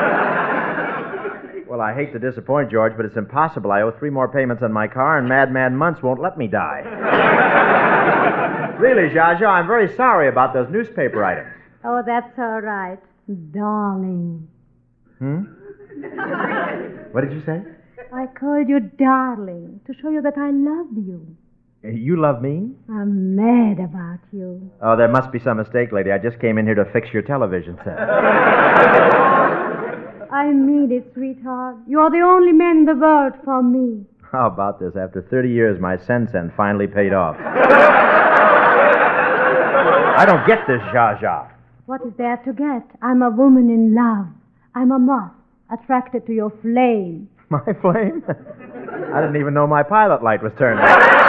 Well, 1.69 1.81
I 1.81 1.95
hate 1.95 2.13
to 2.13 2.19
disappoint 2.19 2.71
George, 2.71 2.93
but 2.99 3.07
it's 3.07 3.17
impossible. 3.17 3.73
I 3.73 3.81
owe 3.81 3.91
three 3.93 4.11
more 4.11 4.29
payments 4.29 4.63
on 4.63 4.71
my 4.75 4.87
car, 4.87 5.17
and 5.17 5.27
Madman 5.27 5.75
Muntz 5.75 6.03
won't 6.03 6.21
let 6.21 6.37
me 6.37 6.47
die. 6.47 6.83
really, 8.79 9.09
Zsa 9.09 9.39
Zsa, 9.41 9.47
I'm 9.49 9.67
very 9.67 9.89
sorry 9.97 10.29
about 10.29 10.53
those 10.53 10.69
newspaper 10.71 11.25
items. 11.25 11.49
Oh, 11.83 12.03
that's 12.05 12.39
all 12.39 12.61
right. 12.61 12.99
Darling. 13.53 14.47
Hmm? 15.19 15.45
What 17.13 17.23
did 17.23 17.33
you 17.33 17.43
say? 17.47 17.63
I 18.13 18.27
called 18.39 18.69
you 18.69 18.81
darling 18.81 19.81
to 19.87 19.95
show 19.95 20.11
you 20.11 20.21
that 20.21 20.37
I 20.37 20.51
love 20.51 20.89
you. 20.95 21.27
Eh, 21.85 21.91
you 21.91 22.21
love 22.21 22.41
me? 22.41 22.71
I'm 22.89 23.35
mad 23.35 23.81
about 23.81 24.21
you. 24.33 24.71
Oh, 24.81 24.97
there 24.97 25.09
must 25.09 25.33
be 25.33 25.41
some 25.41 25.57
mistake, 25.57 25.91
lady. 25.93 26.13
I 26.13 26.19
just 26.19 26.39
came 26.41 26.57
in 26.59 26.67
here 26.67 26.77
to 26.77 26.85
fix 26.93 27.13
your 27.13 27.23
television 27.23 27.77
set. 27.85 27.99
I 30.31 30.47
mean 30.53 30.91
it, 30.93 31.13
sweetheart. 31.15 31.77
You're 31.89 32.11
the 32.11 32.21
only 32.21 32.53
man 32.53 32.79
in 32.79 32.85
the 32.85 32.95
world 32.95 33.35
for 33.45 33.63
me. 33.63 34.07
How 34.31 34.47
about 34.47 34.79
this? 34.81 34.95
After 34.97 35.23
30 35.23 35.51
years, 35.51 35.81
my 35.81 35.97
sense 35.97 36.31
Sen-Sen 36.31 36.53
finally 36.57 36.87
paid 36.87 37.13
off. 37.13 37.37
I 40.17 40.25
don't 40.25 40.47
get 40.47 40.67
this, 40.67 40.81
Zsa 40.95 41.19
Zsa. 41.21 41.51
What 41.87 42.01
is 42.07 42.13
there 42.17 42.37
to 42.45 42.53
get? 42.53 42.83
I'm 43.03 43.23
a 43.23 43.31
woman 43.31 43.69
in 43.69 43.95
love. 43.95 44.29
I'm 44.75 44.93
a 44.93 44.99
moth 44.99 45.33
attracted 45.71 46.27
to 46.27 46.33
your 46.33 46.51
flame. 46.63 47.29
My 47.51 47.61
flame? 47.83 48.23
I 49.13 49.21
didn't 49.21 49.37
even 49.37 49.53
know 49.53 49.67
my 49.67 49.83
pilot 49.83 50.23
light 50.23 50.43
was 50.43 50.53
turned 50.57 50.81
on. 50.81 51.22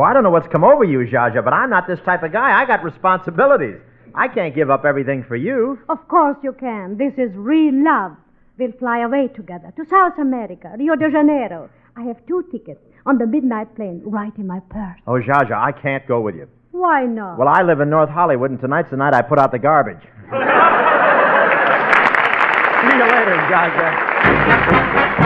Oh, 0.00 0.02
I 0.02 0.14
don't 0.14 0.22
know 0.22 0.30
what's 0.30 0.48
come 0.48 0.64
over 0.64 0.82
you, 0.82 1.00
Zsa 1.00 1.30
Zsa, 1.30 1.44
but 1.44 1.52
I'm 1.52 1.68
not 1.68 1.86
this 1.86 2.00
type 2.06 2.22
of 2.22 2.32
guy. 2.32 2.58
I 2.58 2.64
got 2.64 2.82
responsibilities. 2.82 3.76
I 4.14 4.28
can't 4.28 4.54
give 4.54 4.70
up 4.70 4.86
everything 4.86 5.22
for 5.28 5.36
you. 5.36 5.78
Of 5.90 6.08
course 6.08 6.38
you 6.42 6.54
can. 6.54 6.96
This 6.96 7.12
is 7.18 7.30
real 7.36 7.74
love. 7.84 8.12
We'll 8.56 8.72
fly 8.78 9.00
away 9.00 9.28
together 9.28 9.74
to 9.76 9.84
South 9.90 10.18
America, 10.18 10.74
Rio 10.78 10.96
de 10.96 11.10
Janeiro. 11.10 11.68
I 11.98 12.04
have 12.04 12.16
two 12.26 12.42
tickets 12.50 12.80
on 13.04 13.18
the 13.18 13.26
midnight 13.26 13.76
plane 13.76 14.00
right 14.06 14.32
in 14.38 14.46
my 14.46 14.60
purse. 14.70 14.98
Oh, 15.06 15.20
Zsa 15.20 15.44
Zsa, 15.46 15.52
I 15.52 15.72
can't 15.72 16.08
go 16.08 16.22
with 16.22 16.34
you. 16.34 16.48
Why 16.70 17.04
not? 17.04 17.36
Well, 17.38 17.48
I 17.48 17.60
live 17.60 17.80
in 17.80 17.90
North 17.90 18.08
Hollywood, 18.08 18.52
and 18.52 18.58
tonight's 18.58 18.88
the 18.90 18.96
night 18.96 19.12
I 19.12 19.20
put 19.20 19.38
out 19.38 19.52
the 19.52 19.58
garbage. 19.58 20.00
See 20.00 20.08
you 22.96 23.04
later, 23.04 23.36
Zsa 23.52 23.68
Zsa. 23.76 25.19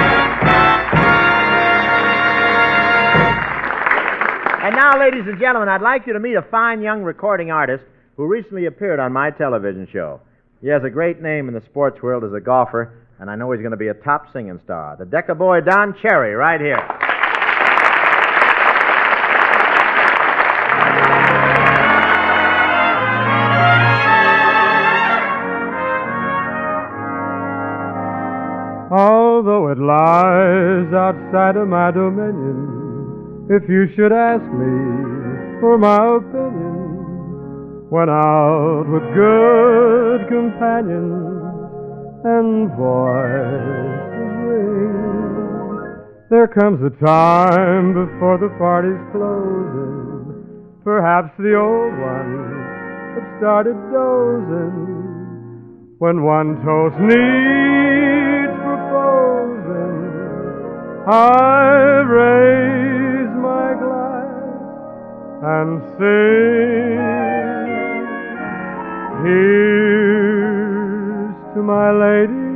And 4.64 4.74
now, 4.76 4.98
ladies 4.98 5.24
and 5.26 5.38
gentlemen, 5.38 5.68
I'd 5.68 5.82
like 5.82 6.06
you 6.06 6.14
to 6.14 6.18
meet 6.18 6.36
a 6.36 6.42
fine 6.50 6.80
young 6.80 7.02
recording 7.02 7.50
artist 7.50 7.84
who 8.16 8.24
recently 8.24 8.64
appeared 8.64 8.98
on 8.98 9.12
my 9.12 9.30
television 9.30 9.86
show. 9.92 10.22
He 10.62 10.68
has 10.68 10.82
a 10.84 10.88
great 10.88 11.20
name 11.20 11.48
in 11.48 11.54
the 11.54 11.60
sports 11.66 12.00
world 12.00 12.24
as 12.24 12.32
a 12.32 12.40
golfer, 12.40 12.96
and 13.20 13.30
I 13.30 13.36
know 13.36 13.52
he's 13.52 13.60
going 13.60 13.72
to 13.72 13.76
be 13.76 13.88
a 13.88 13.92
top 13.94 14.32
singing 14.32 14.58
star. 14.64 14.96
The 14.96 15.04
Decca 15.04 15.34
boy 15.34 15.60
Don 15.60 15.94
Cherry, 16.00 16.32
right 16.32 16.58
here. 16.58 16.80
Although 28.90 29.68
it 29.68 29.78
lies 29.78 30.90
outside 30.94 31.56
of 31.56 31.68
my 31.68 31.90
dominion, 31.90 32.83
if 33.50 33.68
you 33.68 33.86
should 33.94 34.12
ask 34.12 34.42
me 34.42 35.60
for 35.60 35.76
my 35.76 36.16
opinion, 36.16 37.90
when 37.90 38.08
out 38.08 38.86
with 38.88 39.02
good 39.12 40.28
companions 40.28 41.44
and 42.24 42.72
voices 42.72 44.00
ring, 44.48 44.96
there 46.30 46.48
comes 46.48 46.80
a 46.80 46.90
time 47.04 47.92
before 47.92 48.38
the 48.38 48.48
party's 48.56 48.96
closing. 49.12 50.80
Perhaps 50.82 51.36
the 51.36 51.54
old 51.54 51.92
ones 52.00 52.48
have 53.14 53.28
started 53.38 53.76
dozing. 53.92 55.04
When 55.98 56.24
one 56.24 56.56
toast 56.64 56.98
needs 56.98 58.56
proposing, 58.64 60.00
I 61.06 62.00
raise 62.08 63.03
and 65.46 65.82
sing. 65.98 66.96
Here's 69.24 70.54
to 71.54 71.60
my 71.62 71.90
lady, 71.92 72.48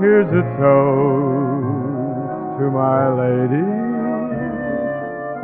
here's 0.00 0.30
a 0.30 0.42
toast 0.58 2.30
to 2.58 2.64
my 2.70 3.08
lady, 3.22 3.66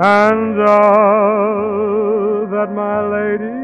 and 0.02 0.60
all 0.60 2.46
that 2.54 2.70
my 2.72 3.00
lady 3.16 3.58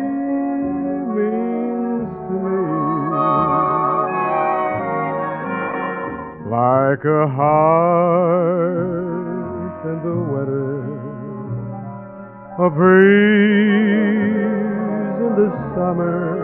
means 1.17 2.11
to 2.27 2.35
me. 2.45 2.61
Like 6.51 7.05
a 7.05 7.27
heart 7.29 8.67
in 9.87 9.99
the 10.03 10.19
weather, 10.33 10.76
a 12.59 12.71
breeze 12.71 12.87
in 15.21 15.33
the 15.37 15.51
summer, 15.75 16.41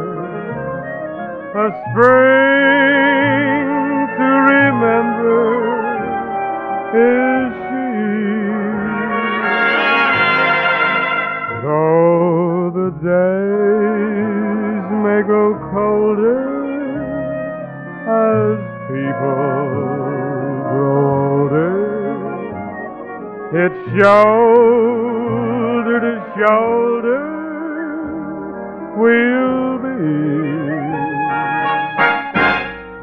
a 1.57 1.67
spring 1.89 3.67
to 4.19 4.29
remember 4.53 5.49
is 6.93 7.49
she. 7.65 7.89
Though 11.65 12.77
the 12.77 12.89
days 13.01 14.85
may 15.03 15.21
grow 15.25 15.49
colder 15.73 16.45
as 18.05 18.61
people 18.93 19.65
grow 20.69 21.01
older, 21.49 21.73
it's 23.65 23.81
shoulder 23.99 25.12
to 26.35 26.39
shoulder 26.39 27.25
we'll 28.97 29.79
be. 29.79 30.03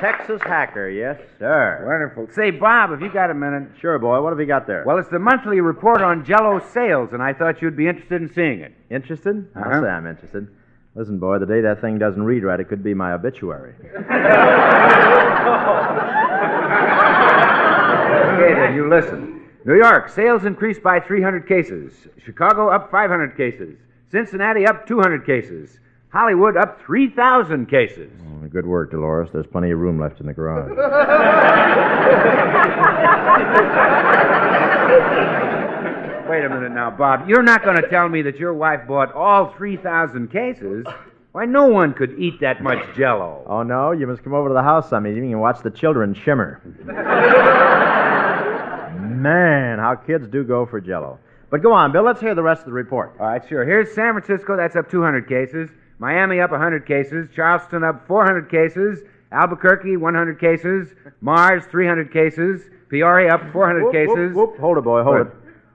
Texas 0.00 0.40
hacker. 0.42 0.88
Yes, 0.88 1.20
sir. 1.38 1.84
Wonderful. 1.86 2.34
Say, 2.34 2.50
Bob, 2.50 2.92
if 2.92 3.00
you 3.00 3.12
got 3.12 3.30
a 3.30 3.34
minute. 3.34 3.68
Sure, 3.80 3.98
boy. 3.98 4.22
What 4.22 4.30
have 4.30 4.40
you 4.40 4.46
got 4.46 4.66
there? 4.66 4.84
Well, 4.86 4.98
it's 4.98 5.10
the 5.10 5.18
monthly 5.18 5.60
report 5.60 6.00
on 6.00 6.24
Jello 6.24 6.60
sales, 6.72 7.10
and 7.12 7.22
I 7.22 7.34
thought 7.34 7.60
you'd 7.60 7.76
be 7.76 7.86
interested 7.86 8.22
in 8.22 8.32
seeing 8.32 8.60
it. 8.60 8.72
Interested? 8.90 9.46
Uh-huh. 9.54 9.68
I'll 9.68 9.82
say 9.82 9.88
I'm 9.88 10.06
interested. 10.06 10.48
Listen, 10.94 11.18
boy, 11.18 11.38
the 11.38 11.46
day 11.46 11.60
that 11.60 11.80
thing 11.80 11.98
doesn't 11.98 12.22
read 12.22 12.42
right, 12.42 12.58
it 12.58 12.68
could 12.68 12.82
be 12.82 12.94
my 12.94 13.12
obituary. 13.12 13.74
Okay, 18.40 18.54
then, 18.54 18.74
you 18.74 18.88
listen. 18.88 19.42
New 19.66 19.76
York, 19.76 20.08
sales 20.08 20.46
increased 20.46 20.82
by 20.82 20.98
300 20.98 21.46
cases. 21.46 21.92
Chicago, 22.24 22.68
up 22.68 22.90
500 22.90 23.36
cases. 23.36 23.76
Cincinnati, 24.10 24.66
up 24.66 24.86
200 24.86 25.26
cases. 25.26 25.78
Hollywood, 26.12 26.56
up 26.56 26.80
3,000 26.84 27.66
cases. 27.68 28.10
Oh, 28.42 28.48
good 28.48 28.66
work, 28.66 28.90
Dolores. 28.90 29.28
There's 29.32 29.46
plenty 29.46 29.70
of 29.70 29.78
room 29.78 30.00
left 30.00 30.20
in 30.20 30.26
the 30.26 30.34
garage. 30.34 30.70
Wait 36.28 36.44
a 36.44 36.48
minute 36.48 36.72
now, 36.72 36.90
Bob. 36.90 37.28
You're 37.28 37.42
not 37.42 37.64
going 37.64 37.76
to 37.76 37.88
tell 37.88 38.08
me 38.08 38.22
that 38.22 38.36
your 38.36 38.54
wife 38.54 38.86
bought 38.86 39.12
all 39.12 39.52
3,000 39.56 40.30
cases? 40.30 40.86
Why, 41.32 41.44
no 41.44 41.66
one 41.66 41.92
could 41.92 42.18
eat 42.18 42.40
that 42.40 42.62
much 42.62 42.78
jello. 42.96 43.44
oh, 43.46 43.62
no? 43.62 43.92
You 43.92 44.06
must 44.06 44.22
come 44.24 44.34
over 44.34 44.48
to 44.48 44.54
the 44.54 44.62
house 44.62 44.88
some 44.90 45.06
evening 45.06 45.32
and 45.32 45.40
watch 45.40 45.62
the 45.62 45.70
children 45.70 46.14
shimmer. 46.14 46.60
Man, 49.00 49.78
how 49.78 49.94
kids 49.96 50.26
do 50.28 50.44
go 50.44 50.66
for 50.66 50.80
jello. 50.80 51.18
But 51.50 51.62
go 51.62 51.72
on, 51.72 51.92
Bill. 51.92 52.02
Let's 52.04 52.20
hear 52.20 52.34
the 52.34 52.42
rest 52.42 52.60
of 52.60 52.66
the 52.66 52.72
report. 52.72 53.14
All 53.20 53.26
right, 53.26 53.42
sure. 53.48 53.64
Here's 53.64 53.92
San 53.92 54.12
Francisco. 54.20 54.56
That's 54.56 54.76
up 54.76 54.88
200 54.90 55.28
cases. 55.28 55.68
Miami 56.00 56.40
up 56.40 56.50
100 56.50 56.86
cases. 56.86 57.28
Charleston 57.36 57.84
up 57.84 58.06
400 58.08 58.50
cases. 58.50 59.00
Albuquerque 59.32 59.96
100 59.98 60.40
cases. 60.40 60.88
Mars 61.20 61.64
300 61.70 62.10
cases. 62.12 62.62
Peoria 62.88 63.34
up 63.34 63.52
400 63.52 63.84
Whoop, 63.84 63.92
cases. 63.92 64.34
whoop, 64.34 64.50
whoop. 64.52 64.58
Hold 64.60 64.78
it, 64.78 64.84
boy. 64.84 65.02
Hold 65.04 65.18
What? 65.18 65.26
it. 65.28 65.32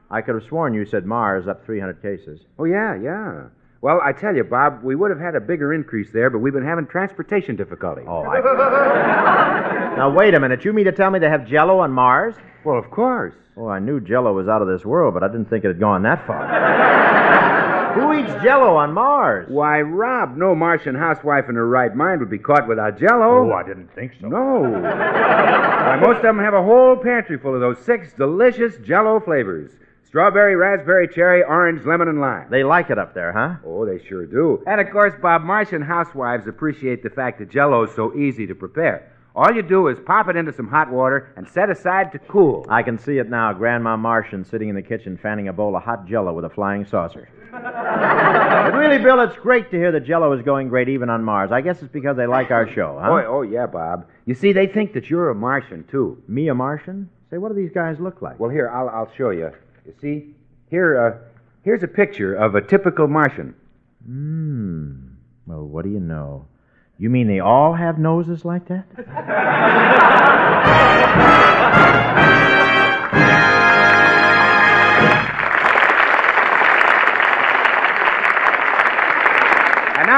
I 0.10 0.22
could 0.22 0.36
have 0.36 0.44
sworn 0.44 0.74
you 0.74 0.84
said 0.86 1.06
Mars 1.06 1.48
up 1.48 1.64
300 1.66 2.02
cases. 2.02 2.42
Oh, 2.60 2.66
yeah, 2.66 2.96
yeah. 2.96 3.44
Well, 3.82 4.02
I 4.04 4.14
tell 4.14 4.36
you, 4.36 4.44
Bob, 4.44 4.84
we 4.84 4.96
would 4.96 5.12
have 5.12 5.20
had 5.20 5.36
a 5.36 5.40
bigger 5.40 5.72
increase 5.74 6.12
there, 6.12 6.32
but 6.32 6.40
we've 6.40 6.54
been 6.54 6.66
having 6.66 6.88
transportation 6.88 7.56
difficulty. 7.56 8.02
Oh, 8.08 8.24
I. 8.24 8.40
now, 9.98 10.10
wait 10.10 10.34
a 10.34 10.40
minute. 10.40 10.66
You 10.66 10.74
mean 10.74 10.86
to 10.86 10.92
tell 10.92 11.12
me 11.12 11.20
they 11.20 11.30
have 11.30 11.46
jello 11.48 11.80
on 11.80 11.92
Mars? 11.92 12.36
Well, 12.64 12.80
of 12.80 12.90
course. 12.90 13.36
Oh, 13.56 13.68
I 13.68 13.78
knew 13.80 14.00
jello 14.00 14.34
was 14.34 14.48
out 14.48 14.62
of 14.64 14.68
this 14.68 14.84
world, 14.86 15.14
but 15.14 15.24
I 15.24 15.28
didn't 15.28 15.50
think 15.52 15.64
it 15.66 15.68
had 15.68 15.80
gone 15.80 16.02
that 16.04 16.26
far. 16.26 16.46
Who 17.95 18.13
eats 18.13 18.43
jello 18.43 18.75
on 18.75 18.93
Mars? 18.93 19.47
Why, 19.49 19.79
Rob, 19.79 20.36
no 20.36 20.53
Martian 20.53 20.95
housewife 20.95 21.47
in 21.47 21.55
her 21.55 21.67
right 21.67 21.95
mind 21.95 22.19
would 22.19 22.29
be 22.29 22.38
caught 22.38 22.67
without 22.67 22.99
jello. 22.99 23.49
Oh, 23.49 23.53
I 23.53 23.63
didn't 23.63 23.88
think 23.95 24.12
so. 24.19 24.27
No. 24.27 24.63
Why, 24.63 25.97
most 26.01 26.17
of 26.17 26.23
them 26.23 26.39
have 26.39 26.53
a 26.53 26.62
whole 26.62 26.97
pantry 26.97 27.38
full 27.38 27.55
of 27.55 27.62
those 27.62 27.79
six 27.79 28.12
delicious 28.13 28.77
jello 28.86 29.19
flavors 29.21 29.71
strawberry, 30.03 30.55
raspberry, 30.55 31.08
cherry, 31.08 31.43
orange, 31.43 31.86
lemon, 31.86 32.08
and 32.08 32.21
lime. 32.21 32.47
They 32.49 32.63
like 32.63 32.89
it 32.89 32.97
up 32.97 33.13
there, 33.13 33.34
huh? 33.34 33.55
Oh, 33.65 33.86
they 33.86 34.01
sure 34.05 34.25
do. 34.25 34.63
And 34.65 34.79
of 34.79 34.89
course, 34.89 35.13
Bob, 35.21 35.43
Martian 35.43 35.81
housewives 35.81 36.47
appreciate 36.47 37.03
the 37.03 37.10
fact 37.10 37.39
that 37.39 37.49
jello 37.49 37.84
is 37.84 37.95
so 37.95 38.15
easy 38.15 38.47
to 38.47 38.55
prepare. 38.55 39.12
All 39.36 39.53
you 39.53 39.62
do 39.62 39.89
is 39.89 39.97
pop 40.05 40.29
it 40.29 40.38
into 40.38 40.53
some 40.53 40.69
hot 40.69 40.89
water 40.89 41.34
and 41.36 41.45
set 41.45 41.69
aside 41.69 42.13
to 42.13 42.19
cool. 42.19 42.65
I 42.69 42.84
can 42.84 42.97
see 42.97 43.17
it 43.17 43.29
now. 43.29 43.51
Grandma 43.51 43.97
Martian 43.97 44.45
sitting 44.45 44.69
in 44.69 44.75
the 44.75 44.81
kitchen 44.81 45.17
fanning 45.21 45.49
a 45.49 45.53
bowl 45.53 45.75
of 45.75 45.84
hot 45.84 46.08
jello 46.08 46.31
with 46.31 46.45
a 46.45 46.49
flying 46.49 46.86
saucer. 46.86 47.27
But 47.62 48.74
really, 48.74 49.02
Bill, 49.02 49.20
it's 49.22 49.36
great 49.38 49.72
to 49.72 49.78
hear 49.78 49.91
that 49.91 50.06
jello 50.06 50.34
is 50.34 50.41
going 50.44 50.70
great 50.70 50.89
even 50.89 51.10
on 51.10 51.24
Mars. 51.24 51.52
I 51.52 51.62
guess 51.62 51.82
it's 51.82 51.91
because 51.91 52.18
they 52.18 52.28
like 52.28 52.52
our 52.52 52.72
show, 52.74 53.00
huh? 53.02 53.10
Oh, 53.12 53.38
oh, 53.38 53.41
yeah, 53.41 53.65
Bob. 53.65 54.08
You 54.26 54.36
see, 54.36 54.54
they 54.54 54.68
think 54.68 54.94
that 54.94 55.10
you're 55.10 55.30
a 55.30 55.36
Martian, 55.36 55.86
too. 55.89 56.22
Me 56.28 56.50
a 56.50 56.56
Martian? 56.56 57.10
Say, 57.30 57.38
what 57.38 57.50
do 57.50 57.56
these 57.56 57.72
guys 57.72 58.00
look 58.00 58.22
like? 58.22 58.39
Well, 58.39 58.50
here, 58.50 58.70
I'll, 58.70 58.89
I'll 58.89 59.12
show 59.18 59.30
you. 59.30 59.52
You 59.86 59.94
see, 60.02 60.36
here, 60.70 61.00
uh, 61.00 61.18
here's 61.63 61.84
a 61.84 61.88
picture 61.88 62.36
of 62.36 62.56
a 62.56 62.62
typical 62.62 63.08
Martian. 63.08 63.56
Hmm. 64.06 64.96
Well, 65.48 65.65
what 65.65 65.86
do 65.86 65.91
you 65.91 66.00
know? 66.00 66.46
You 66.98 67.10
mean 67.10 67.28
they 67.28 67.39
all 67.39 67.74
have 67.74 68.00
noses 68.00 68.46
like 68.46 68.68
that? 68.68 68.86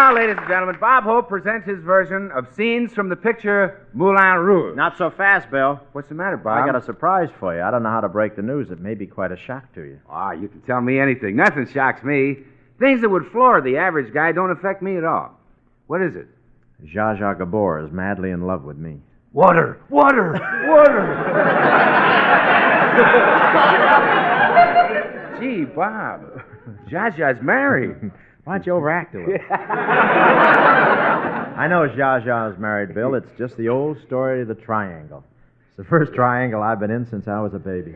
now, 0.07 0.15
ladies 0.15 0.37
and 0.37 0.47
gentlemen, 0.47 0.77
Bob 0.79 1.03
Hope 1.03 1.27
presents 1.27 1.67
his 1.67 1.81
version 1.81 2.31
of 2.31 2.47
scenes 2.55 2.93
from 2.93 3.09
the 3.09 3.15
picture 3.15 3.85
Moulin 3.93 4.37
Rouge. 4.37 4.77
Not 4.77 4.97
so 4.97 5.09
fast, 5.09 5.51
Bill. 5.51 5.81
What's 5.91 6.07
the 6.07 6.15
matter, 6.15 6.37
Bob? 6.37 6.63
I 6.63 6.65
got 6.65 6.81
a 6.81 6.81
surprise 6.81 7.27
for 7.41 7.53
you. 7.53 7.61
I 7.61 7.71
don't 7.71 7.83
know 7.83 7.89
how 7.89 7.99
to 7.99 8.07
break 8.07 8.37
the 8.37 8.41
news. 8.41 8.71
It 8.71 8.79
may 8.79 8.93
be 8.93 9.05
quite 9.05 9.33
a 9.33 9.37
shock 9.37 9.73
to 9.73 9.81
you. 9.81 9.99
Ah, 10.09 10.31
you 10.31 10.47
can 10.47 10.61
tell 10.61 10.79
me 10.79 10.97
anything. 10.97 11.35
Nothing 11.35 11.67
shocks 11.67 12.05
me. 12.05 12.37
Things 12.79 13.01
that 13.01 13.09
would 13.09 13.27
floor 13.33 13.59
the 13.59 13.75
average 13.75 14.13
guy 14.13 14.31
don't 14.31 14.49
affect 14.49 14.81
me 14.81 14.95
at 14.95 15.03
all. 15.03 15.37
What 15.87 16.01
is 16.01 16.15
it? 16.15 16.29
Zsa 16.85 17.19
Zsa 17.19 17.37
Gabor 17.37 17.85
is 17.85 17.91
madly 17.91 18.31
in 18.31 18.47
love 18.47 18.63
with 18.63 18.77
me. 18.77 19.01
Water! 19.33 19.81
Water! 19.89 20.31
Water! 20.69 21.03
Gee, 25.41 25.65
Bob. 25.65 26.43
Zsa 26.89 27.13
Zsa's 27.13 27.41
married. 27.43 28.09
Why 28.47 28.57
don't 28.59 28.65
you 28.65 28.73
overact 28.75 29.13
a 29.13 29.17
little? 29.17 29.33
I 29.51 31.67
know 31.69 31.85
Zsa 31.89 32.23
Zsa 32.25 32.53
is 32.53 32.57
married, 32.57 32.95
Bill. 32.95 33.13
It's 33.15 33.29
just 33.37 33.57
the 33.57 33.67
old 33.67 33.97
story 34.05 34.41
of 34.41 34.47
the 34.47 34.55
triangle. 34.55 35.25
It's 35.67 35.75
the 35.75 35.83
first 35.83 36.13
triangle 36.13 36.63
I've 36.63 36.79
been 36.79 36.89
in 36.89 37.05
since 37.05 37.27
I 37.27 37.41
was 37.41 37.53
a 37.53 37.59
baby. 37.59 37.91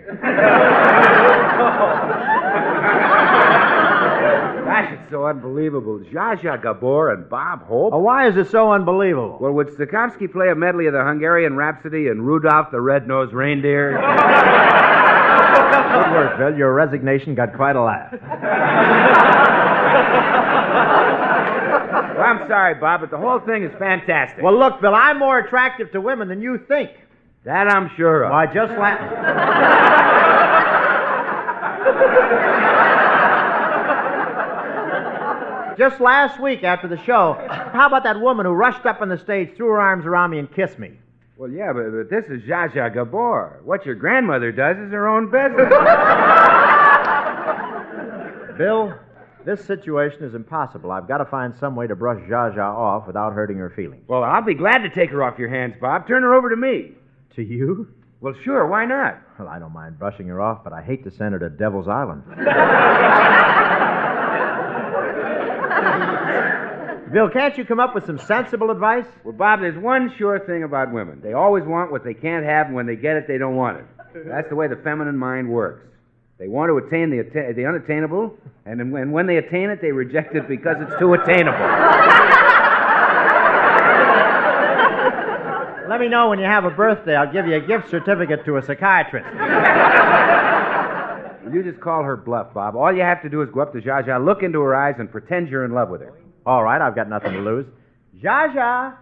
Gosh, 4.66 4.92
it's 4.92 5.10
so 5.10 5.26
unbelievable. 5.26 6.00
Zsa 6.12 6.38
Zsa 6.42 6.62
Gabor 6.62 7.14
and 7.14 7.30
Bob 7.30 7.64
Hope. 7.64 7.94
Oh, 7.94 8.00
why 8.00 8.28
is 8.28 8.36
it 8.36 8.50
so 8.50 8.74
unbelievable? 8.74 9.38
Well, 9.40 9.54
would 9.54 9.70
Stokowski 9.70 10.30
play 10.30 10.50
a 10.50 10.56
medley 10.56 10.88
of 10.88 10.92
the 10.92 11.06
Hungarian 11.06 11.56
Rhapsody 11.56 12.10
and 12.10 12.28
Rudolph 12.28 12.72
the 12.72 12.82
Red-Nosed 12.82 13.32
Reindeer? 13.32 13.92
Good 15.92 16.12
work, 16.12 16.38
Bill. 16.38 16.58
Your 16.58 16.74
resignation 16.74 17.36
got 17.36 17.54
quite 17.54 17.78
a 17.78 17.82
laugh. 17.82 18.14
Well, 22.16 22.24
I'm 22.24 22.48
sorry, 22.48 22.76
Bob, 22.76 23.02
but 23.02 23.10
the 23.12 23.18
whole 23.18 23.40
thing 23.40 23.64
is 23.64 23.72
fantastic. 23.80 24.44
Well, 24.44 24.58
look, 24.58 24.82
Bill, 24.82 24.94
I'm 24.96 25.18
more 25.20 25.40
attractive 25.40 25.92
to 25.94 26.02
women 26.02 26.28
than 26.28 26.42
you 26.42 26.60
think. 26.68 26.92
that 27.46 27.68
I'm 27.68 27.90
sure 27.98 28.24
of. 28.24 28.32
Why, 28.32 28.46
just 28.48 28.72
la- 28.78 28.98
Just 35.78 36.00
last 36.02 36.40
week 36.40 36.64
after 36.64 36.88
the 36.88 37.02
show, 37.06 37.34
how 37.74 37.88
about 37.88 38.04
that 38.04 38.20
woman 38.20 38.46
who 38.46 38.52
rushed 38.52 38.86
up 38.86 39.02
on 39.02 39.10
the 39.10 39.18
stage, 39.18 39.56
threw 39.56 39.68
her 39.68 39.80
arms 39.82 40.06
around 40.06 40.30
me, 40.30 40.38
and 40.38 40.54
kissed 40.54 40.78
me? 40.78 40.92
Well, 41.38 41.50
yeah, 41.50 41.72
but, 41.74 41.90
but 41.92 42.10
this 42.10 42.26
is 42.26 42.44
Zsa 42.44 42.72
Zsa 42.74 42.94
Gabor. 42.94 43.62
What 43.64 43.84
your 43.86 43.96
grandmother 43.96 44.52
does 44.52 44.78
is 44.78 44.92
her 44.92 45.08
own 45.08 45.32
business. 45.32 45.70
Bill, 48.60 48.94
this 49.46 49.64
situation 49.66 50.24
is 50.24 50.36
impossible. 50.36 50.92
I've 50.92 51.08
got 51.08 51.18
to 51.18 51.26
find 51.26 51.54
some 51.60 51.76
way 51.76 51.88
to 51.88 51.96
brush 51.96 52.22
Zsa 52.30 52.56
Zsa 52.56 52.76
off 52.76 53.08
without 53.08 53.34
hurting 53.34 53.58
her 53.58 53.70
feelings. 53.70 54.04
well, 54.08 54.24
I'll 54.24 54.44
be 54.44 54.54
glad 54.54 54.80
to 54.80 54.90
take 54.90 55.10
her 55.12 55.24
off 55.24 55.40
your 55.40 55.50
hands, 55.50 55.76
Bob. 55.80 56.08
Turn 56.08 56.24
her 56.24 56.36
over 56.36 56.50
to 56.50 56.56
me. 56.56 56.92
To 57.36 57.42
you? 57.42 57.88
Well, 58.20 58.36
sure, 58.44 58.68
why 58.68 58.86
not? 58.86 59.20
Well, 59.40 59.48
I 59.48 59.58
don't 59.58 59.74
mind 59.74 59.98
brushing 59.98 60.28
her 60.28 60.42
off, 60.42 60.64
but 60.64 60.74
I 60.74 60.84
hate 60.84 61.04
to 61.06 61.12
send 61.12 61.34
her 61.34 61.40
to 61.40 61.50
Devil's 61.50 61.88
Island. 61.88 62.24
Bill, 67.12 67.30
can't 67.30 67.58
you 67.58 67.66
come 67.66 67.80
up 67.82 67.94
with 67.94 68.06
some 68.06 68.18
sensible 68.20 68.72
advice? 68.72 69.06
Well, 69.26 69.34
Bob, 69.34 69.60
there's 69.60 69.78
one 69.78 70.14
sure 70.18 70.40
thing 70.40 70.64
about 70.64 70.94
women. 70.94 71.20
They 71.22 71.34
always 71.34 71.66
want 71.66 71.92
what 71.92 72.06
they 72.06 72.14
can't 72.14 72.46
have, 72.46 72.68
and 72.68 72.76
when 72.76 72.86
they 72.86 72.96
get 72.96 73.18
it, 73.18 73.28
they 73.28 73.38
don't 73.38 73.56
want 73.58 73.80
it. 73.80 73.86
That's 74.28 74.48
the 74.50 74.56
way 74.56 74.68
the 74.68 74.78
feminine 74.78 75.18
mind 75.18 75.50
works. 75.50 75.86
They 76.42 76.48
want 76.48 76.70
to 76.72 76.78
attain 76.80 77.12
the, 77.12 77.20
atta- 77.20 77.54
the 77.56 77.68
unattainable, 77.68 78.36
and 78.66 78.80
then 78.80 78.90
when, 78.90 79.12
when 79.12 79.28
they 79.28 79.38
attain 79.38 79.70
it, 79.70 79.80
they 79.80 79.92
reject 79.92 80.36
it 80.36 80.48
because 80.48 80.78
it's 80.80 80.98
too 80.98 81.14
attainable. 81.14 81.60
Let 85.88 86.00
me 86.00 86.08
know 86.08 86.30
when 86.30 86.40
you 86.40 86.46
have 86.46 86.66
a 86.66 86.72
birthday. 86.72 87.16
I'll 87.16 87.32
give 87.32 87.46
you 87.46 87.58
a 87.58 87.60
gift 87.60 87.92
certificate 87.92 88.44
to 88.46 88.58
a 88.58 88.64
psychiatrist. 88.64 89.28
You 91.54 91.62
just 91.62 91.80
call 91.80 92.02
her 92.02 92.18
bluff, 92.18 92.56
Bob. 92.56 92.76
All 92.76 92.92
you 92.92 93.04
have 93.04 93.22
to 93.22 93.30
do 93.30 93.44
is 93.44 93.50
go 93.54 93.60
up 93.60 93.72
to 93.74 93.80
Zsa 93.80 94.08
Zsa, 94.08 94.26
look 94.26 94.42
into 94.42 94.62
her 94.62 94.74
eyes, 94.74 94.96
and 94.98 95.12
pretend 95.12 95.48
you're 95.50 95.64
in 95.64 95.74
love 95.74 95.90
with 95.90 96.02
her. 96.02 96.12
All 96.48 96.64
right, 96.64 96.82
I've 96.82 96.96
got 96.96 97.08
nothing 97.08 97.34
to 97.34 97.40
lose. 97.40 97.68
Zsa 98.20 98.56
Zsa. 98.56 98.96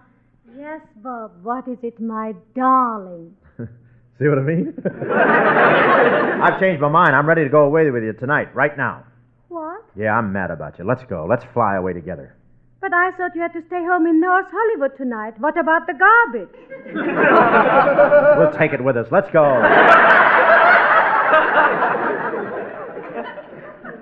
Yes, 0.58 0.82
Bob, 0.98 1.32
what 1.42 1.66
is 1.70 1.78
it, 1.84 2.02
my 2.02 2.34
darling? 2.54 3.34
See 4.20 4.28
what 4.28 4.38
I 4.38 4.42
mean? 4.42 4.74
I've 6.44 6.60
changed 6.60 6.82
my 6.82 6.90
mind. 6.90 7.16
I'm 7.16 7.26
ready 7.26 7.44
to 7.44 7.50
go 7.50 7.62
away 7.64 7.90
with 7.90 8.04
you 8.04 8.12
tonight, 8.14 8.54
right 8.54 8.76
now. 8.78 9.06
What? 9.48 9.82
Yeah, 9.96 10.18
I'm 10.18 10.34
mad 10.34 10.52
about 10.52 10.78
you. 10.78 10.84
Let's 10.86 11.04
go. 11.10 11.26
Let's 11.30 11.46
fly 11.54 11.76
away 11.78 11.94
together. 11.94 12.36
But 12.82 12.94
I 12.94 13.12
thought 13.12 13.34
you 13.36 13.42
had 13.42 13.54
to 13.54 13.62
stay 13.68 13.84
home 13.84 14.06
in 14.08 14.20
North 14.20 14.48
Hollywood 14.52 14.98
tonight. 14.98 15.40
What 15.40 15.58
about 15.58 15.88
the 15.88 15.94
garbage? 15.94 16.56
We'll 18.40 18.58
take 18.58 18.74
it 18.74 18.84
with 18.84 18.98
us. 18.98 19.08
Let's 19.12 19.30
go. 19.32 19.44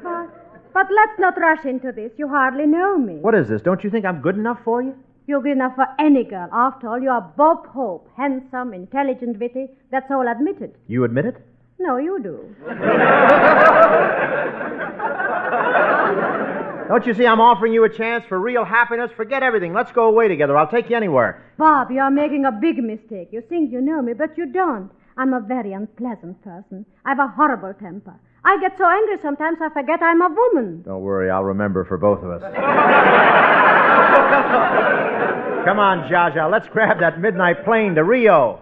But, 0.03 0.29
but 0.73 0.87
let's 0.93 1.19
not 1.19 1.37
rush 1.39 1.65
into 1.65 1.91
this. 1.91 2.11
You 2.17 2.27
hardly 2.27 2.65
know 2.65 2.97
me. 2.97 3.15
What 3.15 3.35
is 3.35 3.47
this? 3.49 3.61
Don't 3.61 3.83
you 3.83 3.89
think 3.89 4.05
I'm 4.05 4.21
good 4.21 4.35
enough 4.35 4.59
for 4.63 4.81
you? 4.81 4.95
You're 5.27 5.41
good 5.41 5.51
enough 5.51 5.75
for 5.75 5.85
any 5.99 6.23
girl. 6.23 6.47
After 6.53 6.87
all, 6.87 7.01
you 7.01 7.09
are 7.09 7.33
Bob 7.35 7.67
Hope. 7.67 8.09
Handsome, 8.15 8.73
intelligent, 8.73 9.37
witty. 9.39 9.67
That's 9.91 10.09
all 10.09 10.25
admitted. 10.25 10.73
You 10.87 11.03
admit 11.03 11.25
it? 11.25 11.35
No, 11.79 11.97
you 11.97 12.17
do. 12.23 12.55
Don't 16.87 17.05
you 17.05 17.13
see 17.13 17.27
I'm 17.27 17.41
offering 17.41 17.73
you 17.73 17.83
a 17.83 17.89
chance 17.89 18.23
for 18.29 18.39
real 18.39 18.63
happiness? 18.63 19.11
Forget 19.17 19.43
everything. 19.43 19.73
Let's 19.73 19.91
go 19.91 20.05
away 20.05 20.29
together. 20.29 20.57
I'll 20.57 20.71
take 20.71 20.89
you 20.89 20.95
anywhere. 20.95 21.43
Bob, 21.57 21.91
you 21.91 21.99
are 21.99 22.09
making 22.09 22.45
a 22.45 22.51
big 22.53 22.77
mistake. 22.77 23.27
You 23.33 23.41
think 23.41 23.73
you 23.73 23.81
know 23.81 24.01
me, 24.01 24.13
but 24.13 24.37
you 24.37 24.45
don't. 24.45 24.89
I'm 25.17 25.33
a 25.33 25.39
very 25.39 25.73
unpleasant 25.73 26.41
person. 26.43 26.85
I 27.05 27.09
have 27.09 27.19
a 27.19 27.27
horrible 27.27 27.73
temper. 27.73 28.13
I 28.45 28.57
get 28.61 28.77
so 28.77 28.85
angry 28.87 29.17
sometimes 29.21 29.57
I 29.61 29.69
forget 29.69 30.01
I'm 30.01 30.21
a 30.21 30.29
woman. 30.29 30.83
Don't 30.85 31.01
worry, 31.01 31.29
I'll 31.29 31.43
remember 31.43 31.83
for 31.85 31.97
both 31.97 32.23
of 32.23 32.29
us. 32.31 32.41
Come 35.65 35.79
on, 35.79 36.07
Zsa 36.09 36.33
Zsa, 36.33 36.49
let's 36.51 36.67
grab 36.69 36.99
that 36.99 37.19
midnight 37.19 37.65
plane 37.65 37.95
to 37.95 38.03
Rio. 38.03 38.61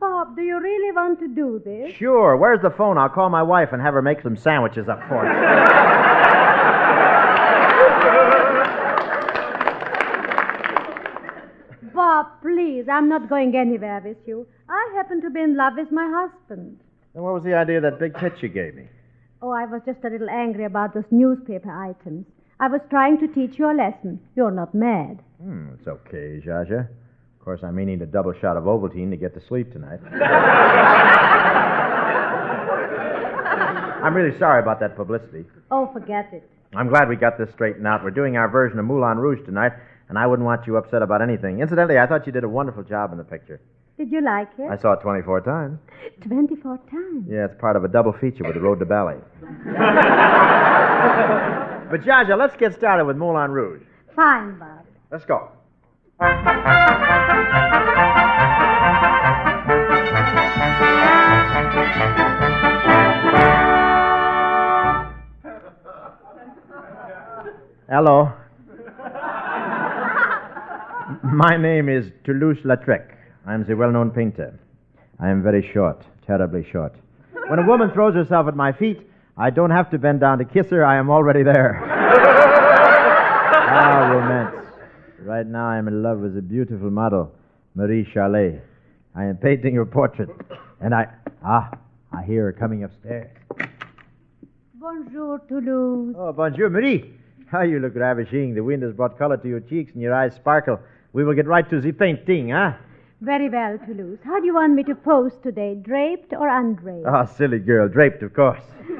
Bob, 0.00 0.36
do 0.36 0.42
you 0.42 0.60
really 0.60 0.92
want 0.92 1.18
to 1.20 1.28
do 1.28 1.60
this? 1.64 1.94
Sure. 1.96 2.36
Where's 2.36 2.60
the 2.60 2.70
phone? 2.70 2.98
I'll 2.98 3.08
call 3.08 3.30
my 3.30 3.42
wife 3.42 3.70
and 3.72 3.80
have 3.80 3.94
her 3.94 4.02
make 4.02 4.20
some 4.22 4.36
sandwiches 4.36 4.88
up 4.88 5.00
for 5.08 5.24
us. 5.26 5.32
Bob, 12.16 12.40
please, 12.40 12.86
I'm 12.90 13.10
not 13.10 13.28
going 13.28 13.54
anywhere 13.54 14.00
with 14.02 14.16
you. 14.26 14.46
I 14.70 14.92
happen 14.96 15.20
to 15.20 15.28
be 15.28 15.42
in 15.42 15.54
love 15.54 15.74
with 15.76 15.92
my 15.92 16.08
husband. 16.10 16.80
Then 17.12 17.22
what 17.22 17.34
was 17.34 17.44
the 17.44 17.52
idea 17.52 17.76
of 17.76 17.82
that 17.82 17.98
big 17.98 18.14
pitch 18.14 18.40
you 18.40 18.48
gave 18.48 18.74
me? 18.74 18.84
Oh, 19.42 19.50
I 19.50 19.66
was 19.66 19.82
just 19.84 20.02
a 20.02 20.08
little 20.08 20.30
angry 20.30 20.64
about 20.64 20.94
those 20.94 21.04
newspaper 21.10 21.70
items. 21.70 22.24
I 22.58 22.68
was 22.68 22.80
trying 22.88 23.18
to 23.18 23.28
teach 23.28 23.58
you 23.58 23.70
a 23.70 23.76
lesson. 23.76 24.18
You're 24.34 24.50
not 24.50 24.74
mad. 24.74 25.22
Hmm, 25.42 25.74
it's 25.78 25.86
okay, 25.86 26.40
Zsa. 26.42 26.88
Of 26.88 27.44
course, 27.44 27.60
I'm 27.62 27.78
eating 27.78 28.00
a 28.00 28.06
double 28.06 28.32
shot 28.40 28.56
of 28.56 28.64
Ovaltine 28.64 29.10
to 29.10 29.18
get 29.18 29.34
to 29.34 29.42
sleep 29.46 29.70
tonight. 29.74 30.00
I'm 34.02 34.14
really 34.14 34.38
sorry 34.38 34.62
about 34.62 34.80
that 34.80 34.96
publicity. 34.96 35.44
Oh, 35.70 35.90
forget 35.92 36.30
it. 36.32 36.48
I'm 36.74 36.88
glad 36.88 37.10
we 37.10 37.16
got 37.16 37.36
this 37.36 37.50
straightened 37.52 37.86
out. 37.86 38.02
We're 38.02 38.10
doing 38.10 38.38
our 38.38 38.48
version 38.48 38.78
of 38.78 38.86
Moulin 38.86 39.18
Rouge 39.18 39.44
tonight, 39.44 39.72
and 40.08 40.18
I 40.18 40.26
wouldn't 40.26 40.46
want 40.46 40.66
you 40.66 40.76
upset 40.76 41.02
about 41.02 41.22
anything. 41.22 41.60
Incidentally, 41.60 41.98
I 41.98 42.06
thought 42.06 42.26
you 42.26 42.32
did 42.32 42.44
a 42.44 42.48
wonderful 42.48 42.82
job 42.82 43.12
in 43.12 43.18
the 43.18 43.24
picture. 43.24 43.60
Did 43.98 44.12
you 44.12 44.20
like 44.20 44.50
it? 44.58 44.68
I 44.70 44.76
saw 44.76 44.92
it 44.92 45.00
24 45.00 45.40
times. 45.40 45.78
24 46.20 46.78
times. 46.90 47.26
Yeah, 47.28 47.46
it's 47.46 47.58
part 47.58 47.76
of 47.76 47.84
a 47.84 47.88
double 47.88 48.12
feature 48.12 48.44
with 48.44 48.54
the 48.54 48.60
Road 48.60 48.78
to 48.80 48.84
Bali. 48.84 49.16
but, 51.90 52.02
Zsa, 52.02 52.36
let's 52.36 52.56
get 52.56 52.74
started 52.74 53.06
with 53.06 53.16
Moulin 53.16 53.50
Rouge. 53.50 53.82
Fine, 54.14 54.58
Bob. 54.58 54.84
Let's 55.10 55.24
go. 55.24 55.50
Hello. 67.88 68.35
My 71.36 71.58
name 71.58 71.90
is 71.90 72.10
Toulouse-Lautrec. 72.24 73.14
I'm 73.46 73.62
the 73.66 73.76
well-known 73.76 74.10
painter. 74.10 74.58
I 75.20 75.28
am 75.28 75.42
very 75.42 75.70
short, 75.74 76.02
terribly 76.26 76.66
short. 76.72 76.94
When 77.48 77.58
a 77.58 77.66
woman 77.66 77.90
throws 77.90 78.14
herself 78.14 78.48
at 78.48 78.56
my 78.56 78.72
feet, 78.72 79.00
I 79.36 79.50
don't 79.50 79.68
have 79.70 79.90
to 79.90 79.98
bend 79.98 80.20
down 80.20 80.38
to 80.38 80.46
kiss 80.46 80.70
her. 80.70 80.82
I 80.82 80.96
am 80.96 81.10
already 81.10 81.42
there. 81.42 81.78
ah, 83.68 84.08
romance. 84.10 84.66
Right 85.18 85.46
now, 85.46 85.66
I'm 85.66 85.88
in 85.88 86.02
love 86.02 86.20
with 86.20 86.38
a 86.38 86.40
beautiful 86.40 86.90
model, 86.90 87.34
Marie 87.74 88.08
Charlet. 88.14 88.64
I 89.14 89.24
am 89.24 89.36
painting 89.36 89.74
her 89.74 89.84
portrait, 89.84 90.30
and 90.80 90.94
I 90.94 91.06
ah, 91.44 91.70
I 92.14 92.22
hear 92.22 92.44
her 92.44 92.52
coming 92.54 92.84
upstairs. 92.84 93.30
Bonjour, 94.80 95.40
Toulouse. 95.40 96.14
Oh, 96.18 96.32
bonjour, 96.32 96.70
Marie. 96.70 97.12
How 97.48 97.60
you 97.60 97.78
look 97.78 97.94
ravishing. 97.94 98.54
The 98.54 98.64
wind 98.64 98.82
has 98.84 98.94
brought 98.94 99.18
color 99.18 99.36
to 99.36 99.46
your 99.46 99.60
cheeks, 99.60 99.92
and 99.92 100.00
your 100.00 100.14
eyes 100.14 100.34
sparkle. 100.34 100.80
We 101.16 101.24
will 101.24 101.32
get 101.32 101.46
right 101.46 101.66
to 101.70 101.80
the 101.80 101.92
painting, 101.92 102.50
huh? 102.50 102.72
Very 103.22 103.48
well, 103.48 103.78
Toulouse. 103.86 104.18
How 104.22 104.38
do 104.38 104.44
you 104.44 104.52
want 104.52 104.74
me 104.74 104.82
to 104.82 104.94
pose 104.94 105.32
today, 105.42 105.74
draped 105.74 106.34
or 106.34 106.46
undraped? 106.46 107.06
Ah, 107.06 107.24
silly 107.24 107.58
girl, 107.58 107.88
draped, 107.88 108.22
of 108.22 108.34
course. 108.34 108.60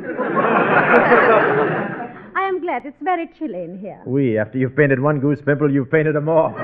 I 2.34 2.48
am 2.48 2.62
glad. 2.62 2.86
It's 2.86 2.96
very 3.02 3.28
chilly 3.38 3.64
in 3.64 3.78
here. 3.78 4.00
We, 4.06 4.38
after 4.38 4.56
you've 4.56 4.74
painted 4.74 4.98
one 4.98 5.20
goose 5.20 5.42
pimple, 5.44 5.70
you've 5.70 5.90
painted 5.90 6.14
them 6.14 6.30
all. 6.30 6.54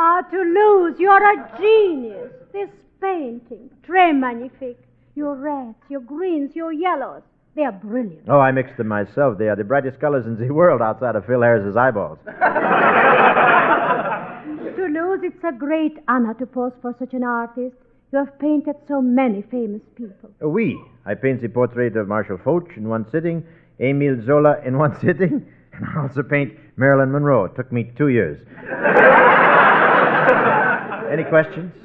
Ah, 0.00 0.22
Toulouse, 0.30 0.94
you're 0.98 1.24
a 1.24 1.58
genius. 1.58 2.17
This 2.52 2.68
painting, 3.00 3.70
très 3.86 4.12
magnifique. 4.18 4.78
Your 5.14 5.34
reds, 5.36 5.76
your 5.88 6.00
greens, 6.00 6.50
your 6.54 6.72
yellows, 6.72 7.22
they 7.56 7.64
are 7.64 7.72
brilliant. 7.72 8.22
Oh, 8.28 8.38
I 8.40 8.52
mixed 8.52 8.76
them 8.76 8.88
myself. 8.88 9.36
They 9.38 9.48
are 9.48 9.56
the 9.56 9.64
brightest 9.64 9.98
colors 10.00 10.26
in 10.26 10.36
the 10.38 10.52
world 10.54 10.80
outside 10.80 11.16
of 11.16 11.26
Phil 11.26 11.42
Harris's 11.42 11.76
eyeballs. 11.76 12.18
Toulouse, 14.76 15.20
it's 15.24 15.42
a 15.44 15.52
great 15.52 15.98
honor 16.06 16.34
to 16.34 16.46
pose 16.46 16.72
for 16.80 16.94
such 16.98 17.12
an 17.14 17.24
artist. 17.24 17.74
You 18.12 18.18
have 18.20 18.38
painted 18.38 18.76
so 18.86 19.02
many 19.02 19.42
famous 19.50 19.82
people. 19.96 20.30
Uh, 20.42 20.48
Oui, 20.48 20.78
I 21.04 21.14
paint 21.14 21.42
the 21.42 21.48
portrait 21.48 21.96
of 21.96 22.06
Marshal 22.08 22.38
Foch 22.44 22.70
in 22.76 22.88
one 22.88 23.04
sitting, 23.10 23.44
Emile 23.80 24.22
Zola 24.24 24.56
in 24.64 24.78
one 24.78 24.98
sitting, 25.04 25.44
and 25.72 25.86
I 25.94 26.02
also 26.02 26.22
paint 26.22 26.54
Marilyn 26.76 27.10
Monroe. 27.12 27.44
It 27.46 27.56
took 27.56 27.70
me 27.72 27.90
two 27.98 28.08
years. 28.08 28.40
Any 31.10 31.24
questions? 31.24 31.72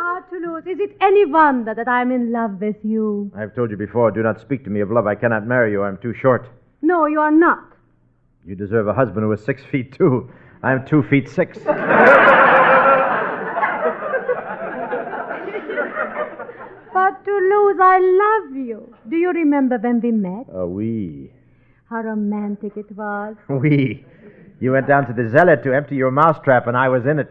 Ah, 0.00 0.20
Toulouse, 0.30 0.64
is 0.66 0.78
it 0.80 0.96
any 1.00 1.24
wonder 1.26 1.74
that 1.74 1.88
I'm 1.88 2.12
in 2.12 2.30
love 2.32 2.60
with 2.60 2.76
you? 2.82 3.30
I've 3.36 3.54
told 3.54 3.70
you 3.70 3.76
before, 3.76 4.10
do 4.10 4.22
not 4.22 4.40
speak 4.40 4.62
to 4.64 4.70
me 4.70 4.80
of 4.80 4.90
love. 4.90 5.06
I 5.06 5.14
cannot 5.14 5.46
marry 5.46 5.72
you. 5.72 5.82
I'm 5.82 5.98
too 5.98 6.14
short. 6.14 6.46
No, 6.82 7.06
you 7.06 7.20
are 7.20 7.30
not. 7.32 7.72
You 8.46 8.54
deserve 8.54 8.86
a 8.88 8.94
husband 8.94 9.24
who 9.24 9.32
is 9.32 9.44
six 9.44 9.62
feet 9.64 9.92
two. 9.92 10.30
I'm 10.62 10.86
two 10.86 11.02
feet 11.02 11.28
six. 11.28 11.58
But 16.92 17.24
Toulouse, 17.24 17.78
I 17.80 17.98
love 18.24 18.56
you. 18.56 18.94
Do 19.08 19.16
you 19.16 19.30
remember 19.30 19.78
when 19.78 20.00
we 20.00 20.10
met? 20.10 20.46
Oh, 20.52 20.66
we. 20.66 21.30
How 21.88 22.00
romantic 22.02 22.76
it 22.76 22.90
was. 22.96 23.36
We. 23.48 24.04
You 24.60 24.72
went 24.72 24.88
down 24.88 25.06
to 25.06 25.12
the 25.12 25.28
Zealot 25.28 25.62
to 25.64 25.72
empty 25.72 25.94
your 25.94 26.10
mousetrap, 26.10 26.66
and 26.66 26.76
I 26.76 26.88
was 26.88 27.06
in 27.06 27.20
it. 27.20 27.30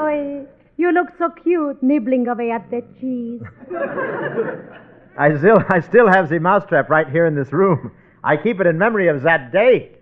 Oh, 0.00 0.46
you 0.76 0.92
look 0.92 1.08
so 1.18 1.30
cute 1.42 1.82
nibbling 1.82 2.26
away 2.26 2.50
at 2.50 2.68
that 2.70 2.84
cheese. 3.00 3.42
I 5.18 5.36
still, 5.38 5.58
I 5.68 5.80
still 5.80 6.08
have 6.08 6.28
the 6.28 6.38
mousetrap 6.38 6.88
right 6.88 7.08
here 7.08 7.26
in 7.26 7.34
this 7.34 7.52
room. 7.52 7.92
I 8.24 8.36
keep 8.36 8.60
it 8.60 8.66
in 8.66 8.78
memory 8.78 9.08
of 9.08 9.22
that 9.22 9.52
day. 9.52 9.92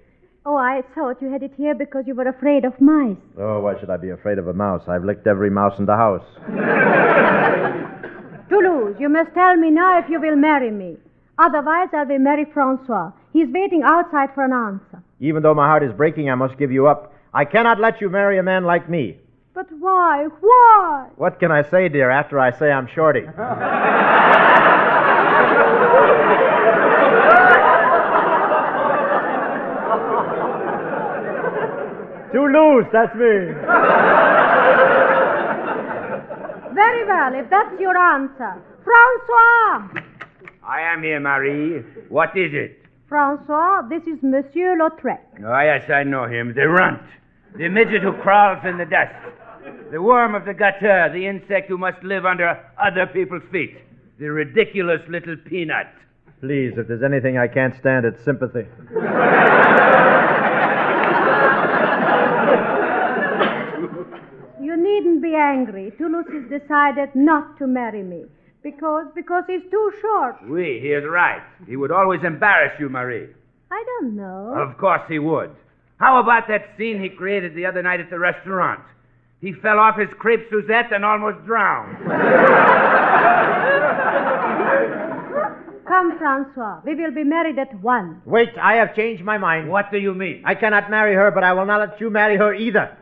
Oh, 0.46 0.57
I 0.57 0.83
thought 0.94 1.20
you 1.20 1.31
had 1.31 1.42
it 1.42 1.52
here 1.57 1.74
because 1.74 2.05
you 2.07 2.14
were 2.14 2.29
afraid 2.29 2.64
of 2.64 2.81
mice. 2.81 3.16
Oh, 3.38 3.61
why 3.61 3.79
should 3.81 3.90
I 3.90 3.96
be 3.96 4.11
afraid 4.11 4.38
of 4.38 4.48
a 4.48 4.52
mouse? 4.52 4.83
I've 4.88 5.05
licked 5.05 5.26
every 5.26 5.50
mouse 5.50 5.79
in 5.79 5.87
the 5.87 5.96
house. 5.96 6.24
Toulouse, 8.48 8.94
you 8.98 9.09
must 9.09 9.35
tell 9.35 9.57
me 9.57 9.70
now 9.70 9.98
if 9.98 10.09
you 10.09 10.20
will 10.20 10.37
marry 10.37 10.70
me. 10.70 10.96
Otherwise, 11.38 11.88
I 11.92 12.05
will 12.05 12.20
marry 12.20 12.44
Francois. 12.44 13.11
He's 13.37 13.49
waiting 13.53 13.83
outside 13.85 14.31
for 14.35 14.44
an 14.46 14.55
answer. 14.55 15.03
Even 15.20 15.42
though 15.42 15.53
my 15.53 15.66
heart 15.66 15.83
is 15.83 15.92
breaking, 15.92 16.31
I 16.31 16.35
must 16.37 16.57
give 16.57 16.72
you 16.72 16.87
up. 16.87 17.12
I 17.35 17.44
cannot 17.44 17.79
let 17.79 18.01
you 18.01 18.09
marry 18.09 18.38
a 18.38 18.42
man 18.42 18.64
like 18.64 18.88
me. 18.88 19.18
But 19.53 19.66
why? 19.79 20.27
Why? 20.40 21.09
What 21.16 21.38
can 21.38 21.53
I 21.53 21.62
say, 21.70 21.90
dear, 21.90 22.09
after 22.09 22.40
I 22.40 22.59
say 22.59 22.72
I'm 22.72 22.88
shorty? 22.94 23.20
Too 32.33 32.46
loose, 32.49 32.87
that's 32.90 33.14
me. 33.16 33.53
Very 36.72 37.05
well, 37.07 37.35
if 37.35 37.51
that's 37.51 37.79
your 37.79 37.99
answer. 37.99 38.62
Francois! 38.83 40.01
I 40.66 40.81
am 40.81 41.03
here, 41.03 41.20
Marie. 41.20 41.83
What 42.09 42.35
is 42.35 42.55
it? 42.55 42.86
Francois, 43.09 43.83
this 43.88 44.03
is 44.03 44.19
Monsieur 44.23 44.77
Lautrec. 44.77 45.21
Oh, 45.38 45.61
yes, 45.61 45.88
I 45.88 46.03
know 46.03 46.25
him. 46.27 46.53
The 46.55 46.69
runt. 46.69 47.03
The 47.57 47.69
midget 47.69 48.03
who 48.03 48.12
crawls 48.14 48.64
in 48.64 48.79
the 48.79 48.85
dust. 48.85 49.14
The 49.92 50.03
worm 50.03 50.35
of 50.35 50.45
the 50.45 50.55
gutter. 50.55 51.09
The 51.12 51.27
insect 51.27 51.69
who 51.69 51.79
must 51.79 52.03
live 52.03 52.27
under 52.27 52.61
other 52.83 53.07
people's 53.07 53.45
feet. 53.53 53.77
The 54.19 54.31
ridiculous 54.31 55.01
little 55.09 55.37
peanut. 55.37 55.87
Please, 56.40 56.73
if 56.77 56.88
there's 56.88 57.05
anything 57.05 57.38
I 57.38 57.47
can't 57.47 57.75
stand, 57.79 58.05
it's 58.07 58.23
sympathy. 58.25 58.66
You 64.61 64.77
needn't 64.77 65.23
be 65.23 65.35
angry. 65.35 65.92
Toulouse 65.97 66.27
has 66.33 66.61
decided 66.61 67.14
not 67.14 67.57
to 67.59 67.69
marry 67.69 68.03
me. 68.03 68.25
Because, 68.66 69.07
because 69.14 69.44
he's 69.46 69.62
too 69.70 69.92
short. 70.02 70.38
Oui, 70.48 70.81
he 70.81 70.88
is 70.88 71.05
right. 71.09 71.40
He 71.68 71.76
would 71.76 71.92
always 71.92 72.24
embarrass 72.24 72.72
you, 72.81 72.88
Marie. 72.88 73.29
I 73.70 73.85
don't 73.87 74.16
know. 74.16 74.55
Of 74.59 74.76
course 74.76 75.02
he 75.09 75.20
would. 75.20 75.55
How 75.98 76.18
about 76.20 76.48
that 76.48 76.70
scene 76.76 77.00
he 77.00 77.09
created 77.09 77.55
the 77.55 77.64
other 77.64 77.81
night 77.81 78.00
at 78.00 78.11
the 78.11 78.18
restaurant? 78.18 78.81
He 79.40 79.52
fell 79.52 79.79
off 79.79 79.96
his 79.96 80.09
crepe 80.18 80.50
Suzette 80.50 80.92
and 80.92 81.05
almost 81.05 81.46
drowned. 81.46 81.96
Come, 85.87 86.18
Francois. 86.18 86.81
We 86.85 86.96
will 86.96 87.14
be 87.14 87.22
married 87.22 87.61
at 87.61 87.72
once. 87.81 88.16
Wait, 88.24 88.48
I 88.61 88.74
have 88.79 88.96
changed 88.96 89.22
my 89.22 89.38
mind. 89.38 89.70
What 89.70 89.92
do 89.92 89.98
you 89.98 90.12
mean? 90.12 90.42
I 90.44 90.57
cannot 90.57 90.90
marry 90.90 91.14
her, 91.14 91.31
but 91.31 91.44
I 91.44 91.52
will 91.52 91.66
not 91.66 91.88
let 91.88 92.00
you 92.00 92.11
marry 92.11 92.37
her 92.37 92.52
either. 92.52 92.98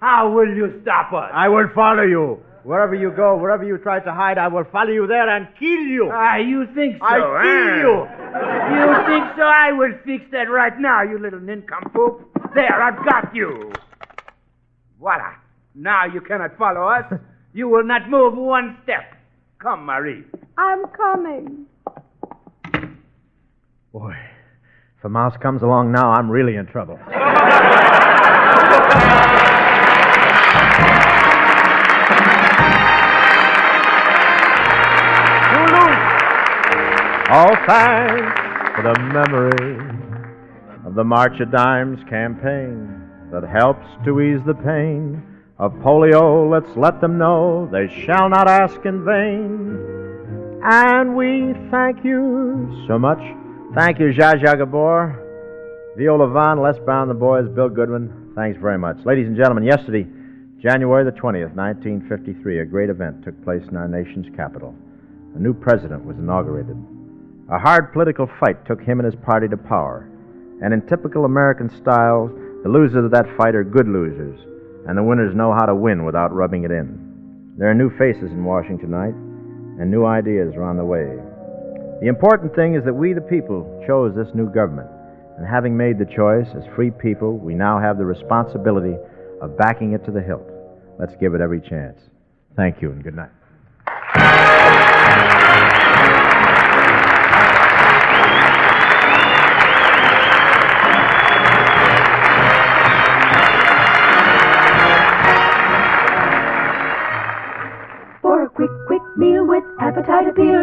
How 0.00 0.32
will 0.32 0.48
you 0.48 0.80
stop 0.80 1.12
us? 1.12 1.30
I 1.34 1.50
will 1.50 1.68
follow 1.74 2.02
you. 2.02 2.42
Wherever 2.64 2.94
you 2.94 3.10
go, 3.10 3.36
wherever 3.36 3.64
you 3.64 3.76
try 3.78 3.98
to 3.98 4.12
hide, 4.12 4.38
I 4.38 4.46
will 4.46 4.62
follow 4.70 4.90
you 4.90 5.08
there 5.08 5.28
and 5.28 5.48
kill 5.58 5.68
you. 5.68 6.08
Ah, 6.12 6.36
you 6.36 6.66
think 6.74 6.98
so? 6.98 7.04
I 7.04 7.18
huh? 7.18 7.42
kill 7.42 7.78
you. 7.82 8.06
You 8.76 8.94
think 9.06 9.24
so? 9.36 9.42
I 9.42 9.72
will 9.72 9.92
fix 10.04 10.24
that 10.30 10.48
right 10.48 10.78
now, 10.78 11.02
you 11.02 11.18
little 11.18 11.40
nincompoop. 11.40 12.30
There, 12.54 12.80
I've 12.82 13.04
got 13.04 13.34
you. 13.34 13.72
Voila. 15.00 15.34
Now 15.74 16.04
you 16.04 16.20
cannot 16.20 16.56
follow 16.56 16.86
us. 16.86 17.12
You 17.54 17.68
will 17.68 17.84
not 17.84 18.08
move 18.08 18.34
one 18.34 18.78
step. 18.82 19.14
Come, 19.58 19.84
Marie. 19.84 20.24
I'm 20.56 20.86
coming. 20.86 21.66
Boy, 23.92 24.16
if 24.96 25.04
a 25.04 25.08
mouse 25.10 25.36
comes 25.36 25.60
along 25.60 25.92
now, 25.92 26.10
I'm 26.10 26.30
really 26.30 26.56
in 26.56 26.64
trouble. 26.64 26.98
All 37.32 37.56
thanks 37.66 38.76
for 38.76 38.82
the 38.82 39.00
memory 39.10 39.80
of 40.84 40.94
the 40.94 41.02
March 41.02 41.40
of 41.40 41.50
Dimes 41.50 41.98
campaign 42.06 43.08
that 43.32 43.42
helps 43.42 43.86
to 44.04 44.20
ease 44.20 44.42
the 44.44 44.52
pain 44.52 45.22
of 45.58 45.72
polio. 45.76 46.50
Let's 46.50 46.76
let 46.76 47.00
them 47.00 47.16
know 47.16 47.70
they 47.72 47.88
shall 48.04 48.28
not 48.28 48.48
ask 48.48 48.84
in 48.84 49.06
vain. 49.06 50.60
And 50.62 51.16
we 51.16 51.54
thank 51.70 52.04
you 52.04 52.84
so 52.86 52.98
much. 52.98 53.20
Thank 53.74 53.98
you, 53.98 54.12
Zsa 54.12 54.34
Zsa 54.34 54.58
Gabor, 54.58 55.94
Viola 55.96 56.28
Vaughn, 56.28 56.60
Les 56.60 56.78
Brown, 56.80 57.08
the 57.08 57.14
boys, 57.14 57.48
Bill 57.48 57.70
Goodwin. 57.70 58.34
Thanks 58.34 58.60
very 58.60 58.76
much. 58.76 58.98
Ladies 59.06 59.26
and 59.26 59.38
gentlemen, 59.38 59.64
yesterday, 59.64 60.06
January 60.60 61.02
the 61.02 61.18
20th, 61.18 61.54
1953, 61.56 62.58
a 62.58 62.66
great 62.66 62.90
event 62.90 63.24
took 63.24 63.42
place 63.42 63.62
in 63.70 63.78
our 63.78 63.88
nation's 63.88 64.26
capital. 64.36 64.74
A 65.34 65.38
new 65.38 65.54
president 65.54 66.04
was 66.04 66.18
inaugurated. 66.18 66.76
A 67.52 67.58
hard 67.58 67.92
political 67.92 68.30
fight 68.40 68.64
took 68.64 68.80
him 68.80 68.98
and 68.98 69.04
his 69.04 69.20
party 69.26 69.46
to 69.46 69.58
power. 69.58 70.08
And 70.62 70.72
in 70.72 70.80
typical 70.86 71.26
American 71.26 71.68
style, 71.68 72.28
the 72.62 72.70
losers 72.70 73.04
of 73.04 73.10
that 73.10 73.26
fight 73.36 73.54
are 73.54 73.62
good 73.62 73.86
losers, 73.86 74.40
and 74.88 74.96
the 74.96 75.02
winners 75.02 75.34
know 75.34 75.52
how 75.52 75.66
to 75.66 75.74
win 75.74 76.06
without 76.06 76.32
rubbing 76.32 76.64
it 76.64 76.70
in. 76.70 77.54
There 77.58 77.68
are 77.68 77.74
new 77.74 77.90
faces 77.98 78.30
in 78.32 78.42
Washington 78.42 78.88
tonight, 78.88 79.12
and 79.12 79.90
new 79.90 80.06
ideas 80.06 80.54
are 80.56 80.64
on 80.64 80.78
the 80.78 80.84
way. 80.84 81.04
The 82.00 82.08
important 82.08 82.54
thing 82.54 82.74
is 82.74 82.84
that 82.86 82.94
we, 82.94 83.12
the 83.12 83.20
people, 83.20 83.84
chose 83.86 84.14
this 84.16 84.34
new 84.34 84.48
government. 84.48 84.88
And 85.36 85.46
having 85.46 85.76
made 85.76 85.98
the 85.98 86.06
choice, 86.06 86.48
as 86.56 86.64
free 86.74 86.90
people, 86.90 87.36
we 87.36 87.52
now 87.52 87.78
have 87.78 87.98
the 87.98 88.06
responsibility 88.06 88.96
of 89.42 89.58
backing 89.58 89.92
it 89.92 90.06
to 90.06 90.10
the 90.10 90.22
hilt. 90.22 90.48
Let's 90.98 91.16
give 91.16 91.34
it 91.34 91.42
every 91.42 91.60
chance. 91.60 92.00
Thank 92.56 92.80
you, 92.80 92.92
and 92.92 93.04
good 93.04 93.14
night. 93.14 93.30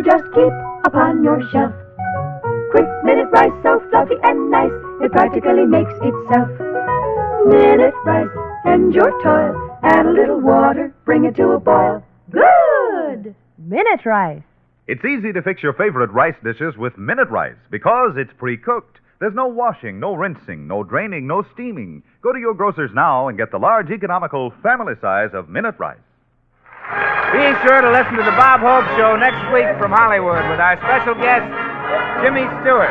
Just 0.02 0.24
keep 0.34 0.54
upon 0.86 1.24
your 1.24 1.42
shelf. 1.52 1.74
Quick 2.72 2.88
minute 3.04 3.30
rice, 3.32 3.52
so 3.64 3.80
fluffy 3.90 4.16
and 4.24 4.52
nice, 4.52 4.72
it 5.02 5.12
practically 5.12 5.66
makes 5.66 5.94
itself. 6.02 6.50
Minute 7.48 7.96
rice, 8.06 8.30
end 8.66 8.94
your 8.94 9.12
toil, 9.24 9.80
add 9.84 10.06
a 10.06 10.12
little 10.12 10.40
water, 10.40 10.94
bring 11.06 11.26
it 11.26 11.36
to 11.36 11.50
a 11.50 11.60
boil. 11.60 12.04
Good! 12.32 13.36
Minute 13.58 14.06
rice. 14.06 14.44
It's 14.88 15.06
easy 15.06 15.32
to 15.34 15.42
fix 15.42 15.62
your 15.62 15.74
favorite 15.74 16.12
rice 16.12 16.36
dishes 16.44 16.76
with 16.78 16.98
Minute 16.98 17.30
Rice 17.30 17.58
because 17.70 18.14
it's 18.18 18.34
pre 18.38 18.58
cooked. 18.58 18.98
There's 19.20 19.36
no 19.36 19.48
washing, 19.48 20.00
no 20.00 20.16
rinsing, 20.16 20.68
no 20.68 20.84
draining, 20.84 21.28
no 21.28 21.44
steaming. 21.54 22.02
Go 22.22 22.32
to 22.32 22.40
your 22.40 22.54
grocer's 22.54 22.92
now 22.94 23.28
and 23.28 23.38
get 23.38 23.52
the 23.52 23.60
large, 23.60 23.92
economical 23.92 24.54
family 24.64 24.94
size 25.02 25.30
of 25.34 25.50
Minute 25.50 25.76
Rice. 25.78 25.98
Be 26.90 27.46
sure 27.62 27.86
to 27.86 27.92
listen 27.94 28.18
to 28.18 28.26
the 28.26 28.34
Bob 28.34 28.66
Hope 28.66 28.82
Show 28.98 29.14
next 29.14 29.38
week 29.54 29.70
from 29.78 29.94
Hollywood 29.94 30.42
with 30.50 30.58
our 30.58 30.74
special 30.82 31.14
guest, 31.14 31.46
Jimmy 32.26 32.50
Stewart. 32.66 32.90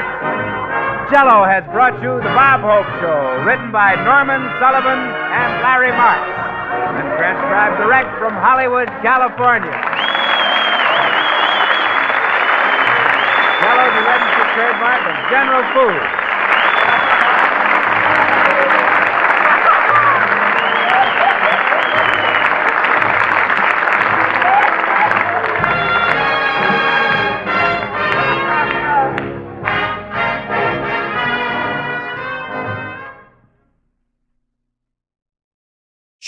Jello 1.11 1.43
has 1.43 1.67
brought 1.75 1.99
you 1.99 2.15
the 2.23 2.31
Bob 2.31 2.63
Hope 2.63 2.87
Show, 3.03 3.43
written 3.43 3.75
by 3.75 3.99
Norman 4.07 4.47
Sullivan 4.63 5.03
and 5.03 5.51
Larry 5.67 5.91
Marks, 5.91 6.31
and 6.31 7.11
transcribed 7.19 7.83
direct 7.83 8.15
from 8.23 8.39
Hollywood, 8.39 8.87
California. 9.03 9.75
Jello 13.59 13.83
is 13.83 13.95
a 13.99 14.05
registered 14.07 14.51
trademark 14.55 15.03
of 15.11 15.17
General 15.27 15.65
Foods. 15.75 16.28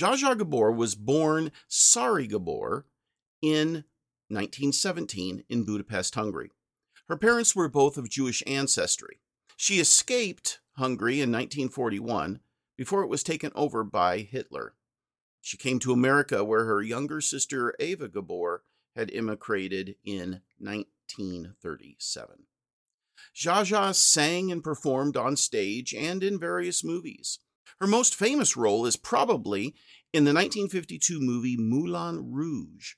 Zsa 0.00 0.38
Gabor 0.38 0.72
was 0.72 0.94
born 0.94 1.52
Sari 1.68 2.26
Gabor 2.26 2.86
in 3.42 3.84
1917 4.28 5.44
in 5.46 5.64
Budapest, 5.64 6.14
Hungary. 6.14 6.50
Her 7.06 7.18
parents 7.18 7.54
were 7.54 7.68
both 7.68 7.98
of 7.98 8.08
Jewish 8.08 8.42
ancestry. 8.46 9.20
She 9.58 9.78
escaped 9.78 10.60
Hungary 10.76 11.20
in 11.20 11.30
1941 11.30 12.40
before 12.78 13.02
it 13.02 13.08
was 13.08 13.22
taken 13.22 13.52
over 13.54 13.84
by 13.84 14.20
Hitler. 14.20 14.74
She 15.42 15.58
came 15.58 15.78
to 15.80 15.92
America 15.92 16.44
where 16.44 16.64
her 16.64 16.82
younger 16.82 17.20
sister 17.20 17.74
Eva 17.78 18.08
Gabor 18.08 18.62
had 18.96 19.10
immigrated 19.10 19.96
in 20.02 20.40
1937. 20.58 22.44
Zsa 23.36 23.64
Zsa 23.64 23.94
sang 23.94 24.50
and 24.50 24.64
performed 24.64 25.18
on 25.18 25.36
stage 25.36 25.92
and 25.92 26.22
in 26.22 26.38
various 26.38 26.82
movies. 26.82 27.40
Her 27.78 27.87
most 27.87 28.14
famous 28.14 28.56
role 28.56 28.87
is 28.87 28.96
probably 28.96 29.74
in 30.12 30.24
the 30.24 30.35
1952 30.35 31.20
movie 31.20 31.56
Moulin 31.56 32.33
Rouge. 32.33 32.94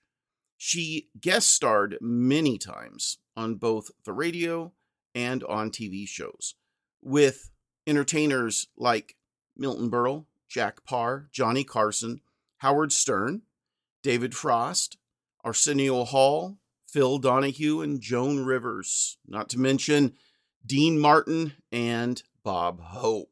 She 0.56 1.08
guest 1.20 1.50
starred 1.50 1.98
many 2.00 2.56
times 2.56 3.18
on 3.37 3.56
both 3.56 3.90
the 4.04 4.12
radio 4.12 4.72
and 5.14 5.42
on 5.44 5.70
TV 5.70 6.06
shows 6.06 6.54
with 7.02 7.50
entertainers 7.87 8.68
like 8.76 9.16
Milton 9.56 9.90
Berle, 9.90 10.26
Jack 10.48 10.85
Paar, 10.85 11.28
Johnny 11.32 11.64
Carson, 11.64 12.20
Howard 12.58 12.92
Stern, 12.92 13.42
David 14.02 14.35
Frost, 14.35 14.98
Arsenio 15.44 16.04
Hall, 16.04 16.58
Phil 16.87 17.18
Donahue, 17.18 17.80
and 17.80 18.00
Joan 18.00 18.44
Rivers, 18.44 19.18
not 19.26 19.48
to 19.50 19.58
mention 19.58 20.12
Dean 20.64 20.98
Martin 20.98 21.54
and 21.72 22.22
Bob 22.44 22.80
Hope. 22.80 23.31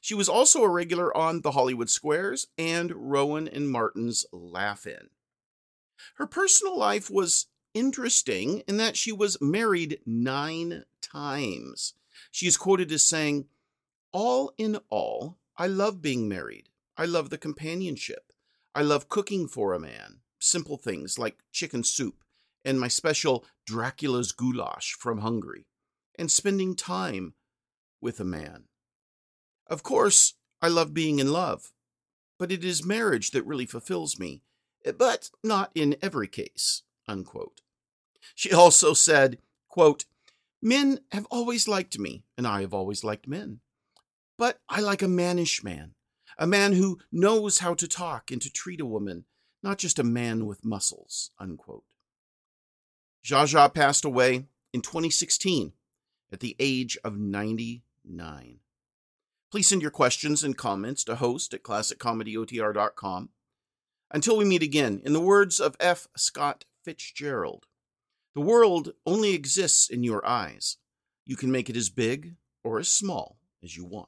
She 0.00 0.14
was 0.14 0.28
also 0.28 0.62
a 0.62 0.68
regular 0.68 1.14
on 1.16 1.42
The 1.42 1.52
Hollywood 1.52 1.90
Squares 1.90 2.46
and 2.56 2.92
Rowan 2.94 3.48
and 3.48 3.70
Martin's 3.70 4.26
Laugh 4.32 4.86
In. 4.86 5.10
Her 6.16 6.26
personal 6.26 6.78
life 6.78 7.10
was 7.10 7.46
interesting 7.74 8.62
in 8.68 8.76
that 8.76 8.96
she 8.96 9.12
was 9.12 9.40
married 9.40 10.00
nine 10.06 10.84
times. 11.02 11.94
She 12.30 12.46
is 12.46 12.56
quoted 12.56 12.90
as 12.92 13.02
saying, 13.02 13.46
All 14.12 14.52
in 14.58 14.78
all, 14.88 15.38
I 15.56 15.66
love 15.66 16.00
being 16.00 16.28
married. 16.28 16.68
I 16.96 17.04
love 17.04 17.30
the 17.30 17.38
companionship. 17.38 18.32
I 18.74 18.82
love 18.82 19.08
cooking 19.08 19.48
for 19.48 19.72
a 19.72 19.80
man, 19.80 20.20
simple 20.38 20.76
things 20.76 21.18
like 21.18 21.42
chicken 21.52 21.82
soup 21.82 22.22
and 22.64 22.78
my 22.78 22.88
special 22.88 23.44
Dracula's 23.66 24.32
goulash 24.32 24.92
from 24.98 25.18
Hungary, 25.18 25.66
and 26.18 26.30
spending 26.30 26.74
time 26.74 27.34
with 28.00 28.20
a 28.20 28.24
man. 28.24 28.64
Of 29.68 29.82
course, 29.82 30.34
I 30.62 30.68
love 30.68 30.94
being 30.94 31.18
in 31.18 31.32
love, 31.32 31.72
but 32.38 32.50
it 32.50 32.64
is 32.64 32.84
marriage 32.84 33.30
that 33.32 33.46
really 33.46 33.66
fulfills 33.66 34.18
me, 34.18 34.42
eh, 34.84 34.92
but 34.92 35.30
not 35.44 35.70
in 35.74 35.96
every 36.00 36.28
case. 36.28 36.82
Unquote. 37.06 37.62
She 38.34 38.52
also 38.52 38.92
said, 38.92 39.38
quote, 39.68 40.04
Men 40.60 41.00
have 41.12 41.26
always 41.30 41.68
liked 41.68 41.98
me, 41.98 42.24
and 42.36 42.46
I 42.46 42.62
have 42.62 42.74
always 42.74 43.04
liked 43.04 43.28
men. 43.28 43.60
But 44.36 44.60
I 44.68 44.80
like 44.80 45.02
a 45.02 45.08
mannish 45.08 45.62
man, 45.62 45.94
a 46.38 46.46
man 46.46 46.72
who 46.72 46.98
knows 47.12 47.58
how 47.58 47.74
to 47.74 47.88
talk 47.88 48.30
and 48.30 48.42
to 48.42 48.50
treat 48.50 48.80
a 48.80 48.86
woman, 48.86 49.24
not 49.62 49.78
just 49.78 49.98
a 49.98 50.04
man 50.04 50.46
with 50.46 50.64
muscles. 50.64 51.30
Unquote. 51.38 51.84
Zsa 53.24 53.44
Zsa 53.44 53.72
passed 53.72 54.04
away 54.04 54.46
in 54.72 54.80
2016 54.80 55.72
at 56.32 56.40
the 56.40 56.56
age 56.58 56.96
of 57.04 57.18
99. 57.18 58.60
Please 59.50 59.68
send 59.68 59.80
your 59.80 59.90
questions 59.90 60.44
and 60.44 60.58
comments 60.58 61.02
to 61.04 61.16
host 61.16 61.54
at 61.54 61.62
classiccomedyotr.com. 61.62 63.30
Until 64.10 64.36
we 64.36 64.44
meet 64.44 64.62
again, 64.62 65.00
in 65.04 65.12
the 65.12 65.20
words 65.20 65.58
of 65.58 65.76
F. 65.80 66.06
Scott 66.16 66.64
Fitzgerald, 66.84 67.66
the 68.34 68.40
world 68.40 68.92
only 69.04 69.34
exists 69.34 69.88
in 69.88 70.04
your 70.04 70.26
eyes. 70.26 70.76
You 71.26 71.36
can 71.36 71.50
make 71.50 71.68
it 71.68 71.76
as 71.76 71.90
big 71.90 72.36
or 72.62 72.78
as 72.78 72.88
small 72.88 73.38
as 73.62 73.76
you 73.76 73.84
want. 73.84 74.06